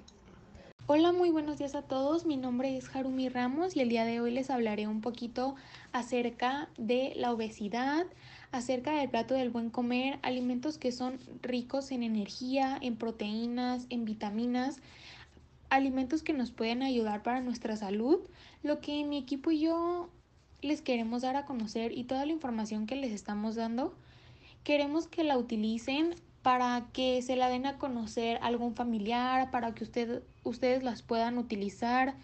Hola, 0.89 1.13
muy 1.13 1.31
buenos 1.31 1.59
días 1.59 1.75
a 1.75 1.83
todos. 1.83 2.27
Mi 2.27 2.37
nombre 2.37 2.77
es 2.77 2.95
Harumi 2.95 3.29
Ramos 3.29 3.77
y 3.77 3.81
el 3.81 3.89
día 3.89 4.05
de 4.05 4.21
hoy 4.21 4.31
les 4.31 4.51
hablaré 4.51 4.87
un 4.87 5.01
poquito 5.01 5.57
acerca 5.93 6.69
de 6.79 7.13
la 7.17 7.33
obesidad, 7.33 8.07
acerca 8.51 8.97
del 8.97 9.11
plato 9.11 9.35
del 9.35 9.51
buen 9.51 9.69
comer, 9.69 10.19
alimentos 10.23 10.79
que 10.79 10.93
son 10.93 11.19
ricos 11.43 11.91
en 11.91 12.03
energía, 12.03 12.79
en 12.81 12.97
proteínas, 12.97 13.87
en 13.91 14.05
vitaminas, 14.05 14.79
alimentos 15.71 16.23
que 16.23 16.33
nos 16.33 16.51
pueden 16.53 16.83
ayudar 16.83 17.23
para 17.23 17.41
nuestra 17.41 17.77
salud, 17.77 18.21
lo 18.63 18.81
que 18.81 19.05
mi 19.05 19.19
equipo 19.19 19.51
y 19.51 19.61
yo 19.61 20.09
les 20.63 20.83
queremos 20.83 21.23
dar 21.23 21.37
a 21.37 21.45
conocer 21.45 21.93
y 21.93 22.05
toda 22.05 22.25
la 22.25 22.33
información 22.33 22.87
que 22.87 22.97
les 22.97 23.13
estamos 23.13 23.57
dando, 23.57 23.93
queremos 24.63 25.09
que 25.09 25.25
la 25.25 25.37
utilicen 25.37 26.15
para 26.47 26.87
que 26.93 27.23
se 27.23 27.35
la 27.35 27.49
den 27.49 27.67
a 27.67 27.77
conocer 27.77 28.37
a 28.37 28.47
algún 28.47 28.77
familiar, 28.77 29.51
para 29.51 29.75
que 29.75 29.83
usted, 29.83 30.23
ustedes 30.45 30.85
las 30.85 31.03
puedan 31.03 31.39
utilizar, 31.39 32.15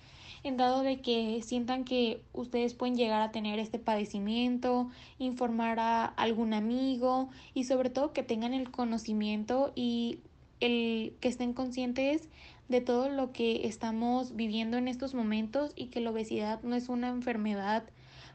en 0.44 0.56
dado 0.56 0.84
de 0.84 1.00
que 1.00 1.42
sientan 1.42 1.82
que 1.82 2.22
ustedes 2.32 2.72
pueden 2.74 2.94
llegar 2.94 3.20
a 3.20 3.32
tener 3.32 3.58
este 3.58 3.80
padecimiento, 3.80 4.88
informar 5.18 5.80
a 5.80 6.04
algún 6.04 6.54
amigo 6.54 7.30
y 7.52 7.64
sobre 7.64 7.90
todo 7.90 8.12
que 8.12 8.22
tengan 8.22 8.54
el 8.54 8.70
conocimiento 8.70 9.72
y 9.74 10.20
el 10.60 11.16
que 11.18 11.26
estén 11.26 11.52
conscientes 11.52 12.28
de 12.68 12.80
todo 12.80 13.08
lo 13.08 13.32
que 13.32 13.66
estamos 13.66 14.36
viviendo 14.36 14.76
en 14.76 14.86
estos 14.86 15.14
momentos 15.14 15.72
y 15.74 15.86
que 15.86 16.00
la 16.00 16.12
obesidad 16.12 16.62
no 16.62 16.76
es 16.76 16.88
una 16.88 17.08
enfermedad 17.08 17.82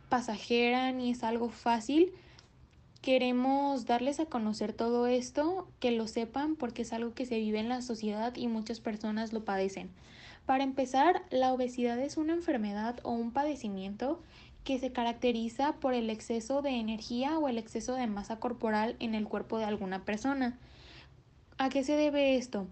pasajera 0.09 0.91
ni 0.91 1.11
es 1.11 1.23
algo 1.23 1.47
fácil, 1.47 2.11
Queremos 3.07 3.85
darles 3.85 4.19
a 4.19 4.25
conocer 4.25 4.73
todo 4.73 5.07
esto, 5.07 5.65
que 5.79 5.91
lo 5.91 6.07
sepan 6.07 6.57
porque 6.57 6.81
es 6.81 6.91
algo 6.91 7.13
que 7.13 7.25
se 7.25 7.39
vive 7.39 7.57
en 7.57 7.69
la 7.69 7.81
sociedad 7.81 8.35
y 8.35 8.49
muchas 8.49 8.81
personas 8.81 9.31
lo 9.31 9.45
padecen. 9.45 9.89
Para 10.45 10.65
empezar, 10.65 11.23
la 11.29 11.53
obesidad 11.53 11.97
es 11.99 12.17
una 12.17 12.33
enfermedad 12.33 12.99
o 13.03 13.11
un 13.11 13.31
padecimiento 13.31 14.21
que 14.65 14.77
se 14.77 14.91
caracteriza 14.91 15.77
por 15.79 15.93
el 15.93 16.09
exceso 16.09 16.61
de 16.61 16.71
energía 16.71 17.39
o 17.39 17.47
el 17.47 17.57
exceso 17.57 17.93
de 17.93 18.07
masa 18.07 18.41
corporal 18.41 18.97
en 18.99 19.15
el 19.15 19.25
cuerpo 19.25 19.57
de 19.57 19.63
alguna 19.63 20.03
persona. 20.03 20.59
¿A 21.57 21.69
qué 21.69 21.85
se 21.85 21.93
debe 21.93 22.35
esto? 22.35 22.67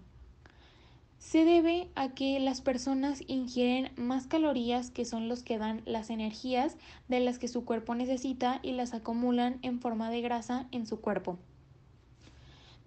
Se 1.18 1.44
debe 1.44 1.88
a 1.94 2.10
que 2.10 2.38
las 2.40 2.60
personas 2.60 3.22
ingieren 3.26 3.90
más 3.96 4.26
calorías 4.26 4.90
que 4.90 5.04
son 5.04 5.28
los 5.28 5.42
que 5.42 5.58
dan 5.58 5.82
las 5.84 6.10
energías 6.10 6.76
de 7.08 7.20
las 7.20 7.38
que 7.38 7.48
su 7.48 7.64
cuerpo 7.64 7.94
necesita 7.94 8.60
y 8.62 8.72
las 8.72 8.94
acumulan 8.94 9.58
en 9.62 9.80
forma 9.80 10.10
de 10.10 10.20
grasa 10.20 10.68
en 10.72 10.86
su 10.86 11.00
cuerpo. 11.00 11.38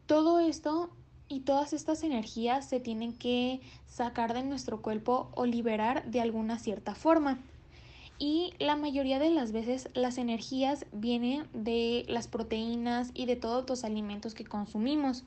Todo 0.05 0.39
esto 0.39 0.89
y 1.27 1.41
todas 1.41 1.73
estas 1.73 2.03
energías 2.03 2.67
se 2.67 2.79
tienen 2.79 3.13
que 3.13 3.61
sacar 3.85 4.33
de 4.33 4.43
nuestro 4.43 4.81
cuerpo 4.81 5.29
o 5.35 5.45
liberar 5.45 6.09
de 6.09 6.21
alguna 6.21 6.57
cierta 6.57 6.95
forma. 6.95 7.39
Y 8.17 8.53
la 8.59 8.75
mayoría 8.75 9.19
de 9.19 9.29
las 9.29 9.51
veces 9.51 9.87
las 9.93 10.17
energías 10.17 10.85
vienen 10.91 11.47
de 11.53 12.05
las 12.09 12.27
proteínas 12.27 13.11
y 13.13 13.27
de 13.27 13.37
todos 13.37 13.69
los 13.69 13.83
alimentos 13.83 14.33
que 14.33 14.43
consumimos. 14.43 15.23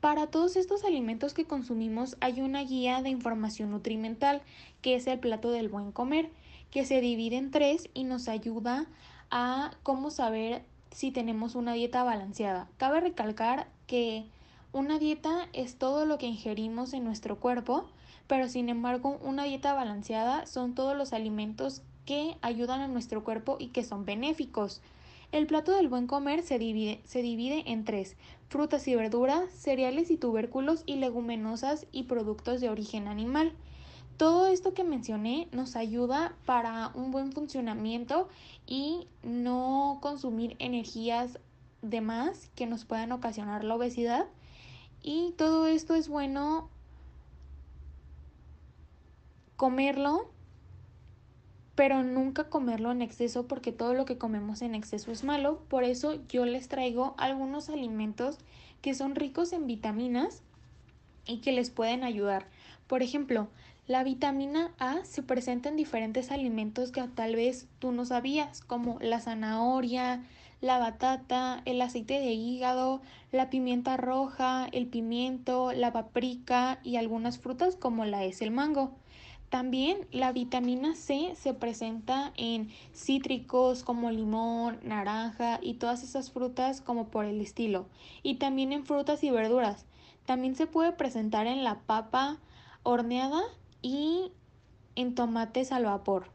Para 0.00 0.28
todos 0.28 0.54
estos 0.54 0.84
alimentos 0.84 1.34
que 1.34 1.44
consumimos 1.44 2.16
hay 2.20 2.40
una 2.40 2.62
guía 2.62 3.02
de 3.02 3.08
información 3.08 3.72
nutrimental, 3.72 4.42
que 4.80 4.94
es 4.94 5.08
el 5.08 5.18
plato 5.18 5.50
del 5.50 5.68
buen 5.68 5.90
comer, 5.90 6.30
que 6.70 6.84
se 6.84 7.00
divide 7.00 7.36
en 7.36 7.50
tres 7.50 7.88
y 7.94 8.04
nos 8.04 8.28
ayuda 8.28 8.86
a 9.30 9.72
cómo 9.82 10.10
saber 10.10 10.62
si 10.92 11.10
tenemos 11.10 11.56
una 11.56 11.72
dieta 11.72 12.04
balanceada. 12.04 12.68
Cabe 12.76 13.00
recalcar 13.00 13.66
que 13.88 14.24
una 14.72 15.00
dieta 15.00 15.48
es 15.52 15.76
todo 15.76 16.06
lo 16.06 16.16
que 16.18 16.26
ingerimos 16.26 16.92
en 16.92 17.02
nuestro 17.02 17.40
cuerpo, 17.40 17.88
pero 18.28 18.48
sin 18.48 18.68
embargo 18.68 19.18
una 19.22 19.44
dieta 19.44 19.74
balanceada 19.74 20.46
son 20.46 20.76
todos 20.76 20.96
los 20.96 21.12
alimentos 21.12 21.82
que 22.04 22.36
ayudan 22.40 22.80
a 22.82 22.88
nuestro 22.88 23.24
cuerpo 23.24 23.56
y 23.58 23.68
que 23.68 23.82
son 23.82 24.04
benéficos. 24.04 24.80
El 25.30 25.46
plato 25.46 25.76
del 25.76 25.88
buen 25.88 26.06
comer 26.06 26.42
se 26.42 26.58
divide, 26.58 27.02
se 27.04 27.20
divide 27.20 27.64
en 27.66 27.84
tres, 27.84 28.16
frutas 28.48 28.88
y 28.88 28.94
verduras, 28.94 29.50
cereales 29.50 30.10
y 30.10 30.16
tubérculos 30.16 30.82
y 30.86 30.96
leguminosas 30.96 31.86
y 31.92 32.04
productos 32.04 32.62
de 32.62 32.70
origen 32.70 33.08
animal. 33.08 33.52
Todo 34.16 34.46
esto 34.46 34.72
que 34.72 34.84
mencioné 34.84 35.46
nos 35.52 35.76
ayuda 35.76 36.34
para 36.46 36.92
un 36.94 37.12
buen 37.12 37.32
funcionamiento 37.32 38.28
y 38.66 39.06
no 39.22 39.98
consumir 40.00 40.56
energías 40.58 41.38
de 41.82 42.00
más 42.00 42.50
que 42.56 42.66
nos 42.66 42.86
puedan 42.86 43.12
ocasionar 43.12 43.64
la 43.64 43.76
obesidad. 43.76 44.26
Y 45.02 45.34
todo 45.36 45.66
esto 45.66 45.94
es 45.94 46.08
bueno 46.08 46.70
comerlo, 49.56 50.30
pero 51.78 52.02
nunca 52.02 52.50
comerlo 52.50 52.90
en 52.90 53.02
exceso 53.02 53.46
porque 53.46 53.70
todo 53.70 53.94
lo 53.94 54.04
que 54.04 54.18
comemos 54.18 54.62
en 54.62 54.74
exceso 54.74 55.12
es 55.12 55.22
malo. 55.22 55.60
Por 55.68 55.84
eso 55.84 56.18
yo 56.28 56.44
les 56.44 56.66
traigo 56.66 57.14
algunos 57.18 57.68
alimentos 57.68 58.38
que 58.82 58.94
son 58.94 59.14
ricos 59.14 59.52
en 59.52 59.68
vitaminas 59.68 60.42
y 61.24 61.36
que 61.36 61.52
les 61.52 61.70
pueden 61.70 62.02
ayudar. 62.02 62.46
Por 62.88 63.04
ejemplo, 63.04 63.46
la 63.86 64.02
vitamina 64.02 64.72
A 64.80 65.04
se 65.04 65.22
presenta 65.22 65.68
en 65.68 65.76
diferentes 65.76 66.32
alimentos 66.32 66.90
que 66.90 67.00
tal 67.02 67.36
vez 67.36 67.68
tú 67.78 67.92
no 67.92 68.04
sabías, 68.04 68.60
como 68.60 68.98
la 69.00 69.20
zanahoria, 69.20 70.24
la 70.60 70.78
batata, 70.78 71.62
el 71.64 71.80
aceite 71.80 72.14
de 72.14 72.32
hígado, 72.32 73.02
la 73.30 73.50
pimienta 73.50 73.96
roja, 73.96 74.66
el 74.72 74.88
pimiento, 74.88 75.70
la 75.70 75.92
paprika 75.92 76.80
y 76.82 76.96
algunas 76.96 77.38
frutas 77.38 77.76
como 77.76 78.04
la 78.04 78.24
es 78.24 78.42
el 78.42 78.50
mango. 78.50 78.96
También 79.50 80.06
la 80.12 80.32
vitamina 80.32 80.94
C 80.94 81.32
se 81.34 81.54
presenta 81.54 82.32
en 82.36 82.68
cítricos 82.92 83.82
como 83.82 84.10
limón, 84.10 84.78
naranja 84.82 85.58
y 85.62 85.74
todas 85.74 86.02
esas 86.02 86.30
frutas 86.30 86.82
como 86.82 87.08
por 87.08 87.24
el 87.24 87.40
estilo. 87.40 87.86
Y 88.22 88.34
también 88.34 88.72
en 88.72 88.84
frutas 88.84 89.24
y 89.24 89.30
verduras. 89.30 89.86
También 90.26 90.54
se 90.54 90.66
puede 90.66 90.92
presentar 90.92 91.46
en 91.46 91.64
la 91.64 91.80
papa 91.80 92.36
horneada 92.82 93.40
y 93.80 94.32
en 94.96 95.14
tomates 95.14 95.72
al 95.72 95.86
vapor. 95.86 96.26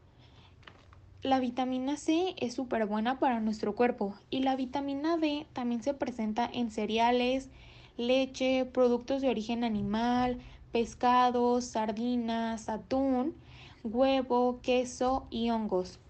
La 1.22 1.38
vitamina 1.38 1.96
C 1.96 2.34
es 2.38 2.54
súper 2.54 2.84
buena 2.86 3.18
para 3.18 3.38
nuestro 3.38 3.74
cuerpo 3.74 4.14
y 4.28 4.40
la 4.40 4.56
vitamina 4.56 5.16
D 5.16 5.46
también 5.52 5.82
se 5.82 5.94
presenta 5.94 6.50
en 6.52 6.70
cereales, 6.70 7.48
leche, 7.96 8.64
productos 8.66 9.22
de 9.22 9.30
origen 9.30 9.64
animal, 9.64 10.38
pescados, 10.74 11.66
sardinas, 11.66 12.68
atún, 12.68 13.36
huevo, 13.84 14.58
queso 14.60 15.24
y 15.30 15.50
hongos. 15.50 16.00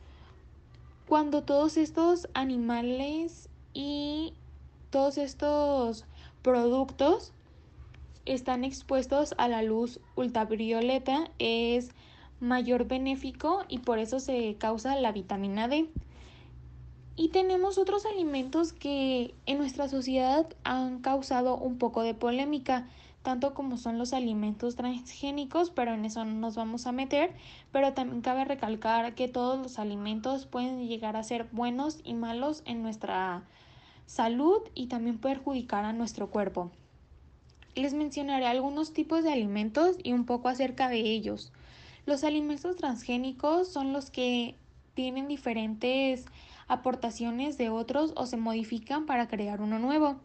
Cuando 1.07 1.42
todos 1.42 1.77
estos 1.77 2.29
animales 2.33 3.50
y 3.74 4.33
todos 4.88 5.18
estos 5.18 6.07
productos 6.40 7.35
están 8.24 8.64
expuestos 8.64 9.35
a 9.37 9.48
la 9.48 9.62
luz 9.62 10.00
ultravioleta 10.16 11.31
es 11.38 11.90
mayor 12.40 12.87
benéfico 12.87 13.66
y 13.68 13.81
por 13.81 13.98
eso 13.98 14.18
se 14.18 14.57
causa 14.57 14.96
la 14.96 15.12
vitamina 15.12 15.68
D. 15.68 15.90
Y 17.16 17.29
tenemos 17.29 17.77
otros 17.77 18.07
alimentos 18.07 18.72
que 18.72 19.35
en 19.44 19.59
nuestra 19.59 19.88
sociedad 19.88 20.46
han 20.64 21.00
causado 21.00 21.59
un 21.59 21.77
poco 21.77 22.03
de 22.03 22.14
polémica, 22.14 22.88
tanto 23.25 23.55
como 23.55 23.79
son 23.79 23.97
los 23.97 24.13
alimentos 24.13 24.77
transgénicos, 24.77 25.71
pero 25.71 25.95
en 25.95 26.05
eso 26.05 26.27
no 26.27 26.35
nos 26.35 26.57
vamos 26.57 26.87
a 26.87 26.93
meter, 26.93 27.33
pero 27.73 27.95
también 27.95 28.21
cabe 28.21 28.45
recalcar 28.45 29.15
que 29.15 29.29
todos 29.29 29.59
los 29.59 29.79
alimentos 29.79 30.45
pueden 30.45 30.87
llegar 30.87 31.17
a 31.17 31.23
ser 31.23 31.49
buenos 31.51 32.01
y 32.05 32.13
malos 32.13 32.63
en 32.67 32.83
nuestra 32.83 33.43
salud 34.05 34.61
y 34.75 34.89
también 34.89 35.17
perjudicar 35.17 35.87
a 35.87 35.95
nuestro 35.95 36.29
cuerpo. 36.29 36.71
Les 37.75 37.95
mencionaré 37.95 38.47
algunos 38.47 38.93
tipos 38.93 39.25
de 39.25 39.33
alimentos 39.33 39.97
y 40.03 40.13
un 40.13 40.27
poco 40.27 40.51
acerca 40.51 40.91
de 40.91 41.01
ellos. 41.01 41.51
Los 42.05 42.25
alimentos 42.25 42.77
transgénicos 42.77 43.69
son 43.69 43.95
los 43.95 44.11
que 44.11 44.55
tienen 44.93 45.29
diferentes 45.29 46.27
aportaciones 46.69 47.57
de 47.57 47.71
otros 47.71 48.13
o 48.17 48.27
se 48.27 48.37
modifican 48.37 49.07
para 49.07 49.29
crear 49.29 49.63
uno 49.63 49.79
nuevo. 49.79 50.21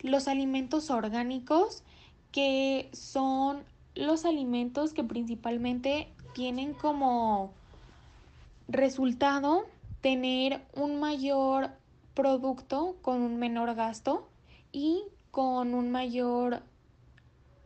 Los 0.00 0.28
alimentos 0.28 0.90
orgánicos, 0.90 1.84
que 2.34 2.90
son 2.92 3.62
los 3.94 4.24
alimentos 4.24 4.92
que 4.92 5.04
principalmente 5.04 6.08
tienen 6.34 6.74
como 6.74 7.52
resultado 8.66 9.66
tener 10.00 10.60
un 10.74 10.98
mayor 10.98 11.70
producto 12.12 12.96
con 13.02 13.22
un 13.22 13.36
menor 13.36 13.76
gasto 13.76 14.28
y 14.72 15.04
con 15.30 15.74
un 15.74 15.92
mayor 15.92 16.64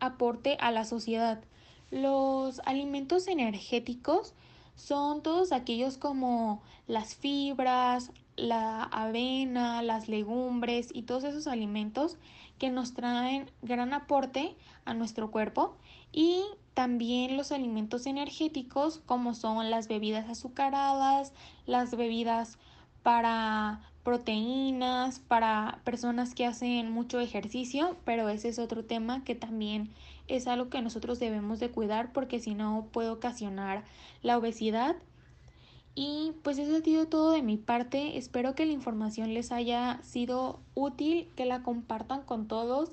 aporte 0.01 0.59
a 0.61 0.71
la 0.71 0.85
sociedad. 0.85 1.43
Los 1.91 2.61
alimentos 2.67 3.27
energéticos 3.27 4.35
son 4.75 5.23
todos 5.23 5.51
aquellos 5.51 5.97
como 5.97 6.61
las 6.87 7.15
fibras, 7.15 8.13
la 8.37 8.83
avena, 8.83 9.81
las 9.81 10.09
legumbres 10.09 10.91
y 10.93 11.05
todos 11.05 11.25
esos 11.25 11.47
alimentos 11.47 12.19
que 12.59 12.71
nos 12.71 12.95
traen 12.95 13.51
gran 13.63 13.93
aporte 13.93 14.57
a 14.85 14.95
nuestro 14.95 15.31
cuerpo 15.31 15.77
y 16.13 16.45
también 16.75 17.37
los 17.37 17.53
alimentos 17.53 18.07
energéticos 18.07 19.01
como 19.07 19.35
son 19.35 19.71
las 19.71 19.89
bebidas 19.89 20.29
azucaradas, 20.29 21.33
las 21.67 21.97
bebidas 21.97 22.59
para 23.03 23.81
proteínas, 24.05 25.19
para 25.19 25.81
personas 25.85 26.35
que 26.35 26.47
hacen 26.47 26.91
mucho 26.91 27.21
ejercicio, 27.21 27.97
pero 28.05 28.29
ese 28.29 28.49
es 28.49 28.59
otro 28.59 28.85
tema 28.85 29.23
que 29.25 29.35
también 29.35 29.91
es 30.29 30.47
algo 30.47 30.71
que 30.71 30.83
nosotros 30.83 31.19
debemos 31.19 31.59
de 31.61 31.71
cuidar 31.71 32.13
porque 32.13 32.41
si 32.41 32.55
no 32.55 32.89
puede 32.93 33.11
ocasionar 33.11 33.85
la 34.23 34.39
obesidad. 34.39 34.97
Y 36.01 36.35
pues 36.45 36.59
eso 36.59 36.77
ha 36.77 36.81
sido 36.81 37.09
todo 37.09 37.33
de 37.33 37.43
mi 37.43 37.57
parte. 37.57 38.19
Espero 38.19 38.55
que 38.55 38.65
la 38.65 38.73
información 38.73 39.35
les 39.35 39.51
haya 39.51 40.01
sido 40.05 40.61
útil, 40.77 41.29
que 41.35 41.45
la 41.45 41.65
compartan 41.65 42.23
con 42.23 42.47
todos 42.47 42.93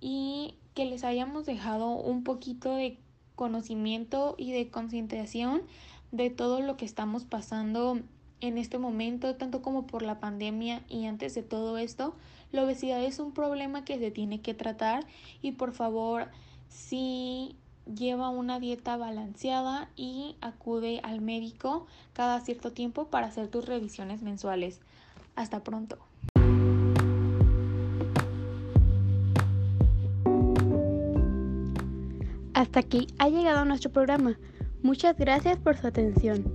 y 0.00 0.54
que 0.72 0.86
les 0.86 1.04
hayamos 1.04 1.44
dejado 1.44 1.90
un 1.90 2.24
poquito 2.24 2.74
de 2.74 2.98
conocimiento 3.34 4.36
y 4.38 4.52
de 4.52 4.70
concientización 4.70 5.64
de 6.12 6.30
todo 6.30 6.62
lo 6.62 6.78
que 6.78 6.86
estamos 6.86 7.26
pasando 7.26 8.00
en 8.40 8.56
este 8.56 8.78
momento, 8.78 9.36
tanto 9.36 9.60
como 9.60 9.86
por 9.86 10.00
la 10.00 10.18
pandemia 10.18 10.82
y 10.88 11.04
antes 11.04 11.34
de 11.34 11.42
todo 11.42 11.76
esto. 11.76 12.14
La 12.52 12.64
obesidad 12.64 13.04
es 13.04 13.18
un 13.18 13.32
problema 13.32 13.84
que 13.84 13.98
se 13.98 14.10
tiene 14.10 14.40
que 14.40 14.54
tratar 14.54 15.06
y 15.42 15.52
por 15.52 15.74
favor 15.74 16.30
si 16.70 17.54
lleva 17.86 18.28
una 18.28 18.60
dieta 18.60 18.96
balanceada 18.96 19.88
y 19.96 20.36
acude 20.40 21.00
al 21.02 21.20
médico 21.20 21.86
cada 22.12 22.40
cierto 22.40 22.72
tiempo 22.72 23.06
para 23.08 23.28
hacer 23.28 23.48
tus 23.48 23.64
revisiones 23.64 24.22
mensuales. 24.22 24.80
Hasta 25.34 25.62
pronto. 25.62 25.98
Hasta 32.54 32.80
aquí 32.80 33.06
ha 33.18 33.28
llegado 33.28 33.64
nuestro 33.64 33.92
programa. 33.92 34.38
Muchas 34.82 35.16
gracias 35.16 35.58
por 35.58 35.76
su 35.76 35.86
atención. 35.86 36.54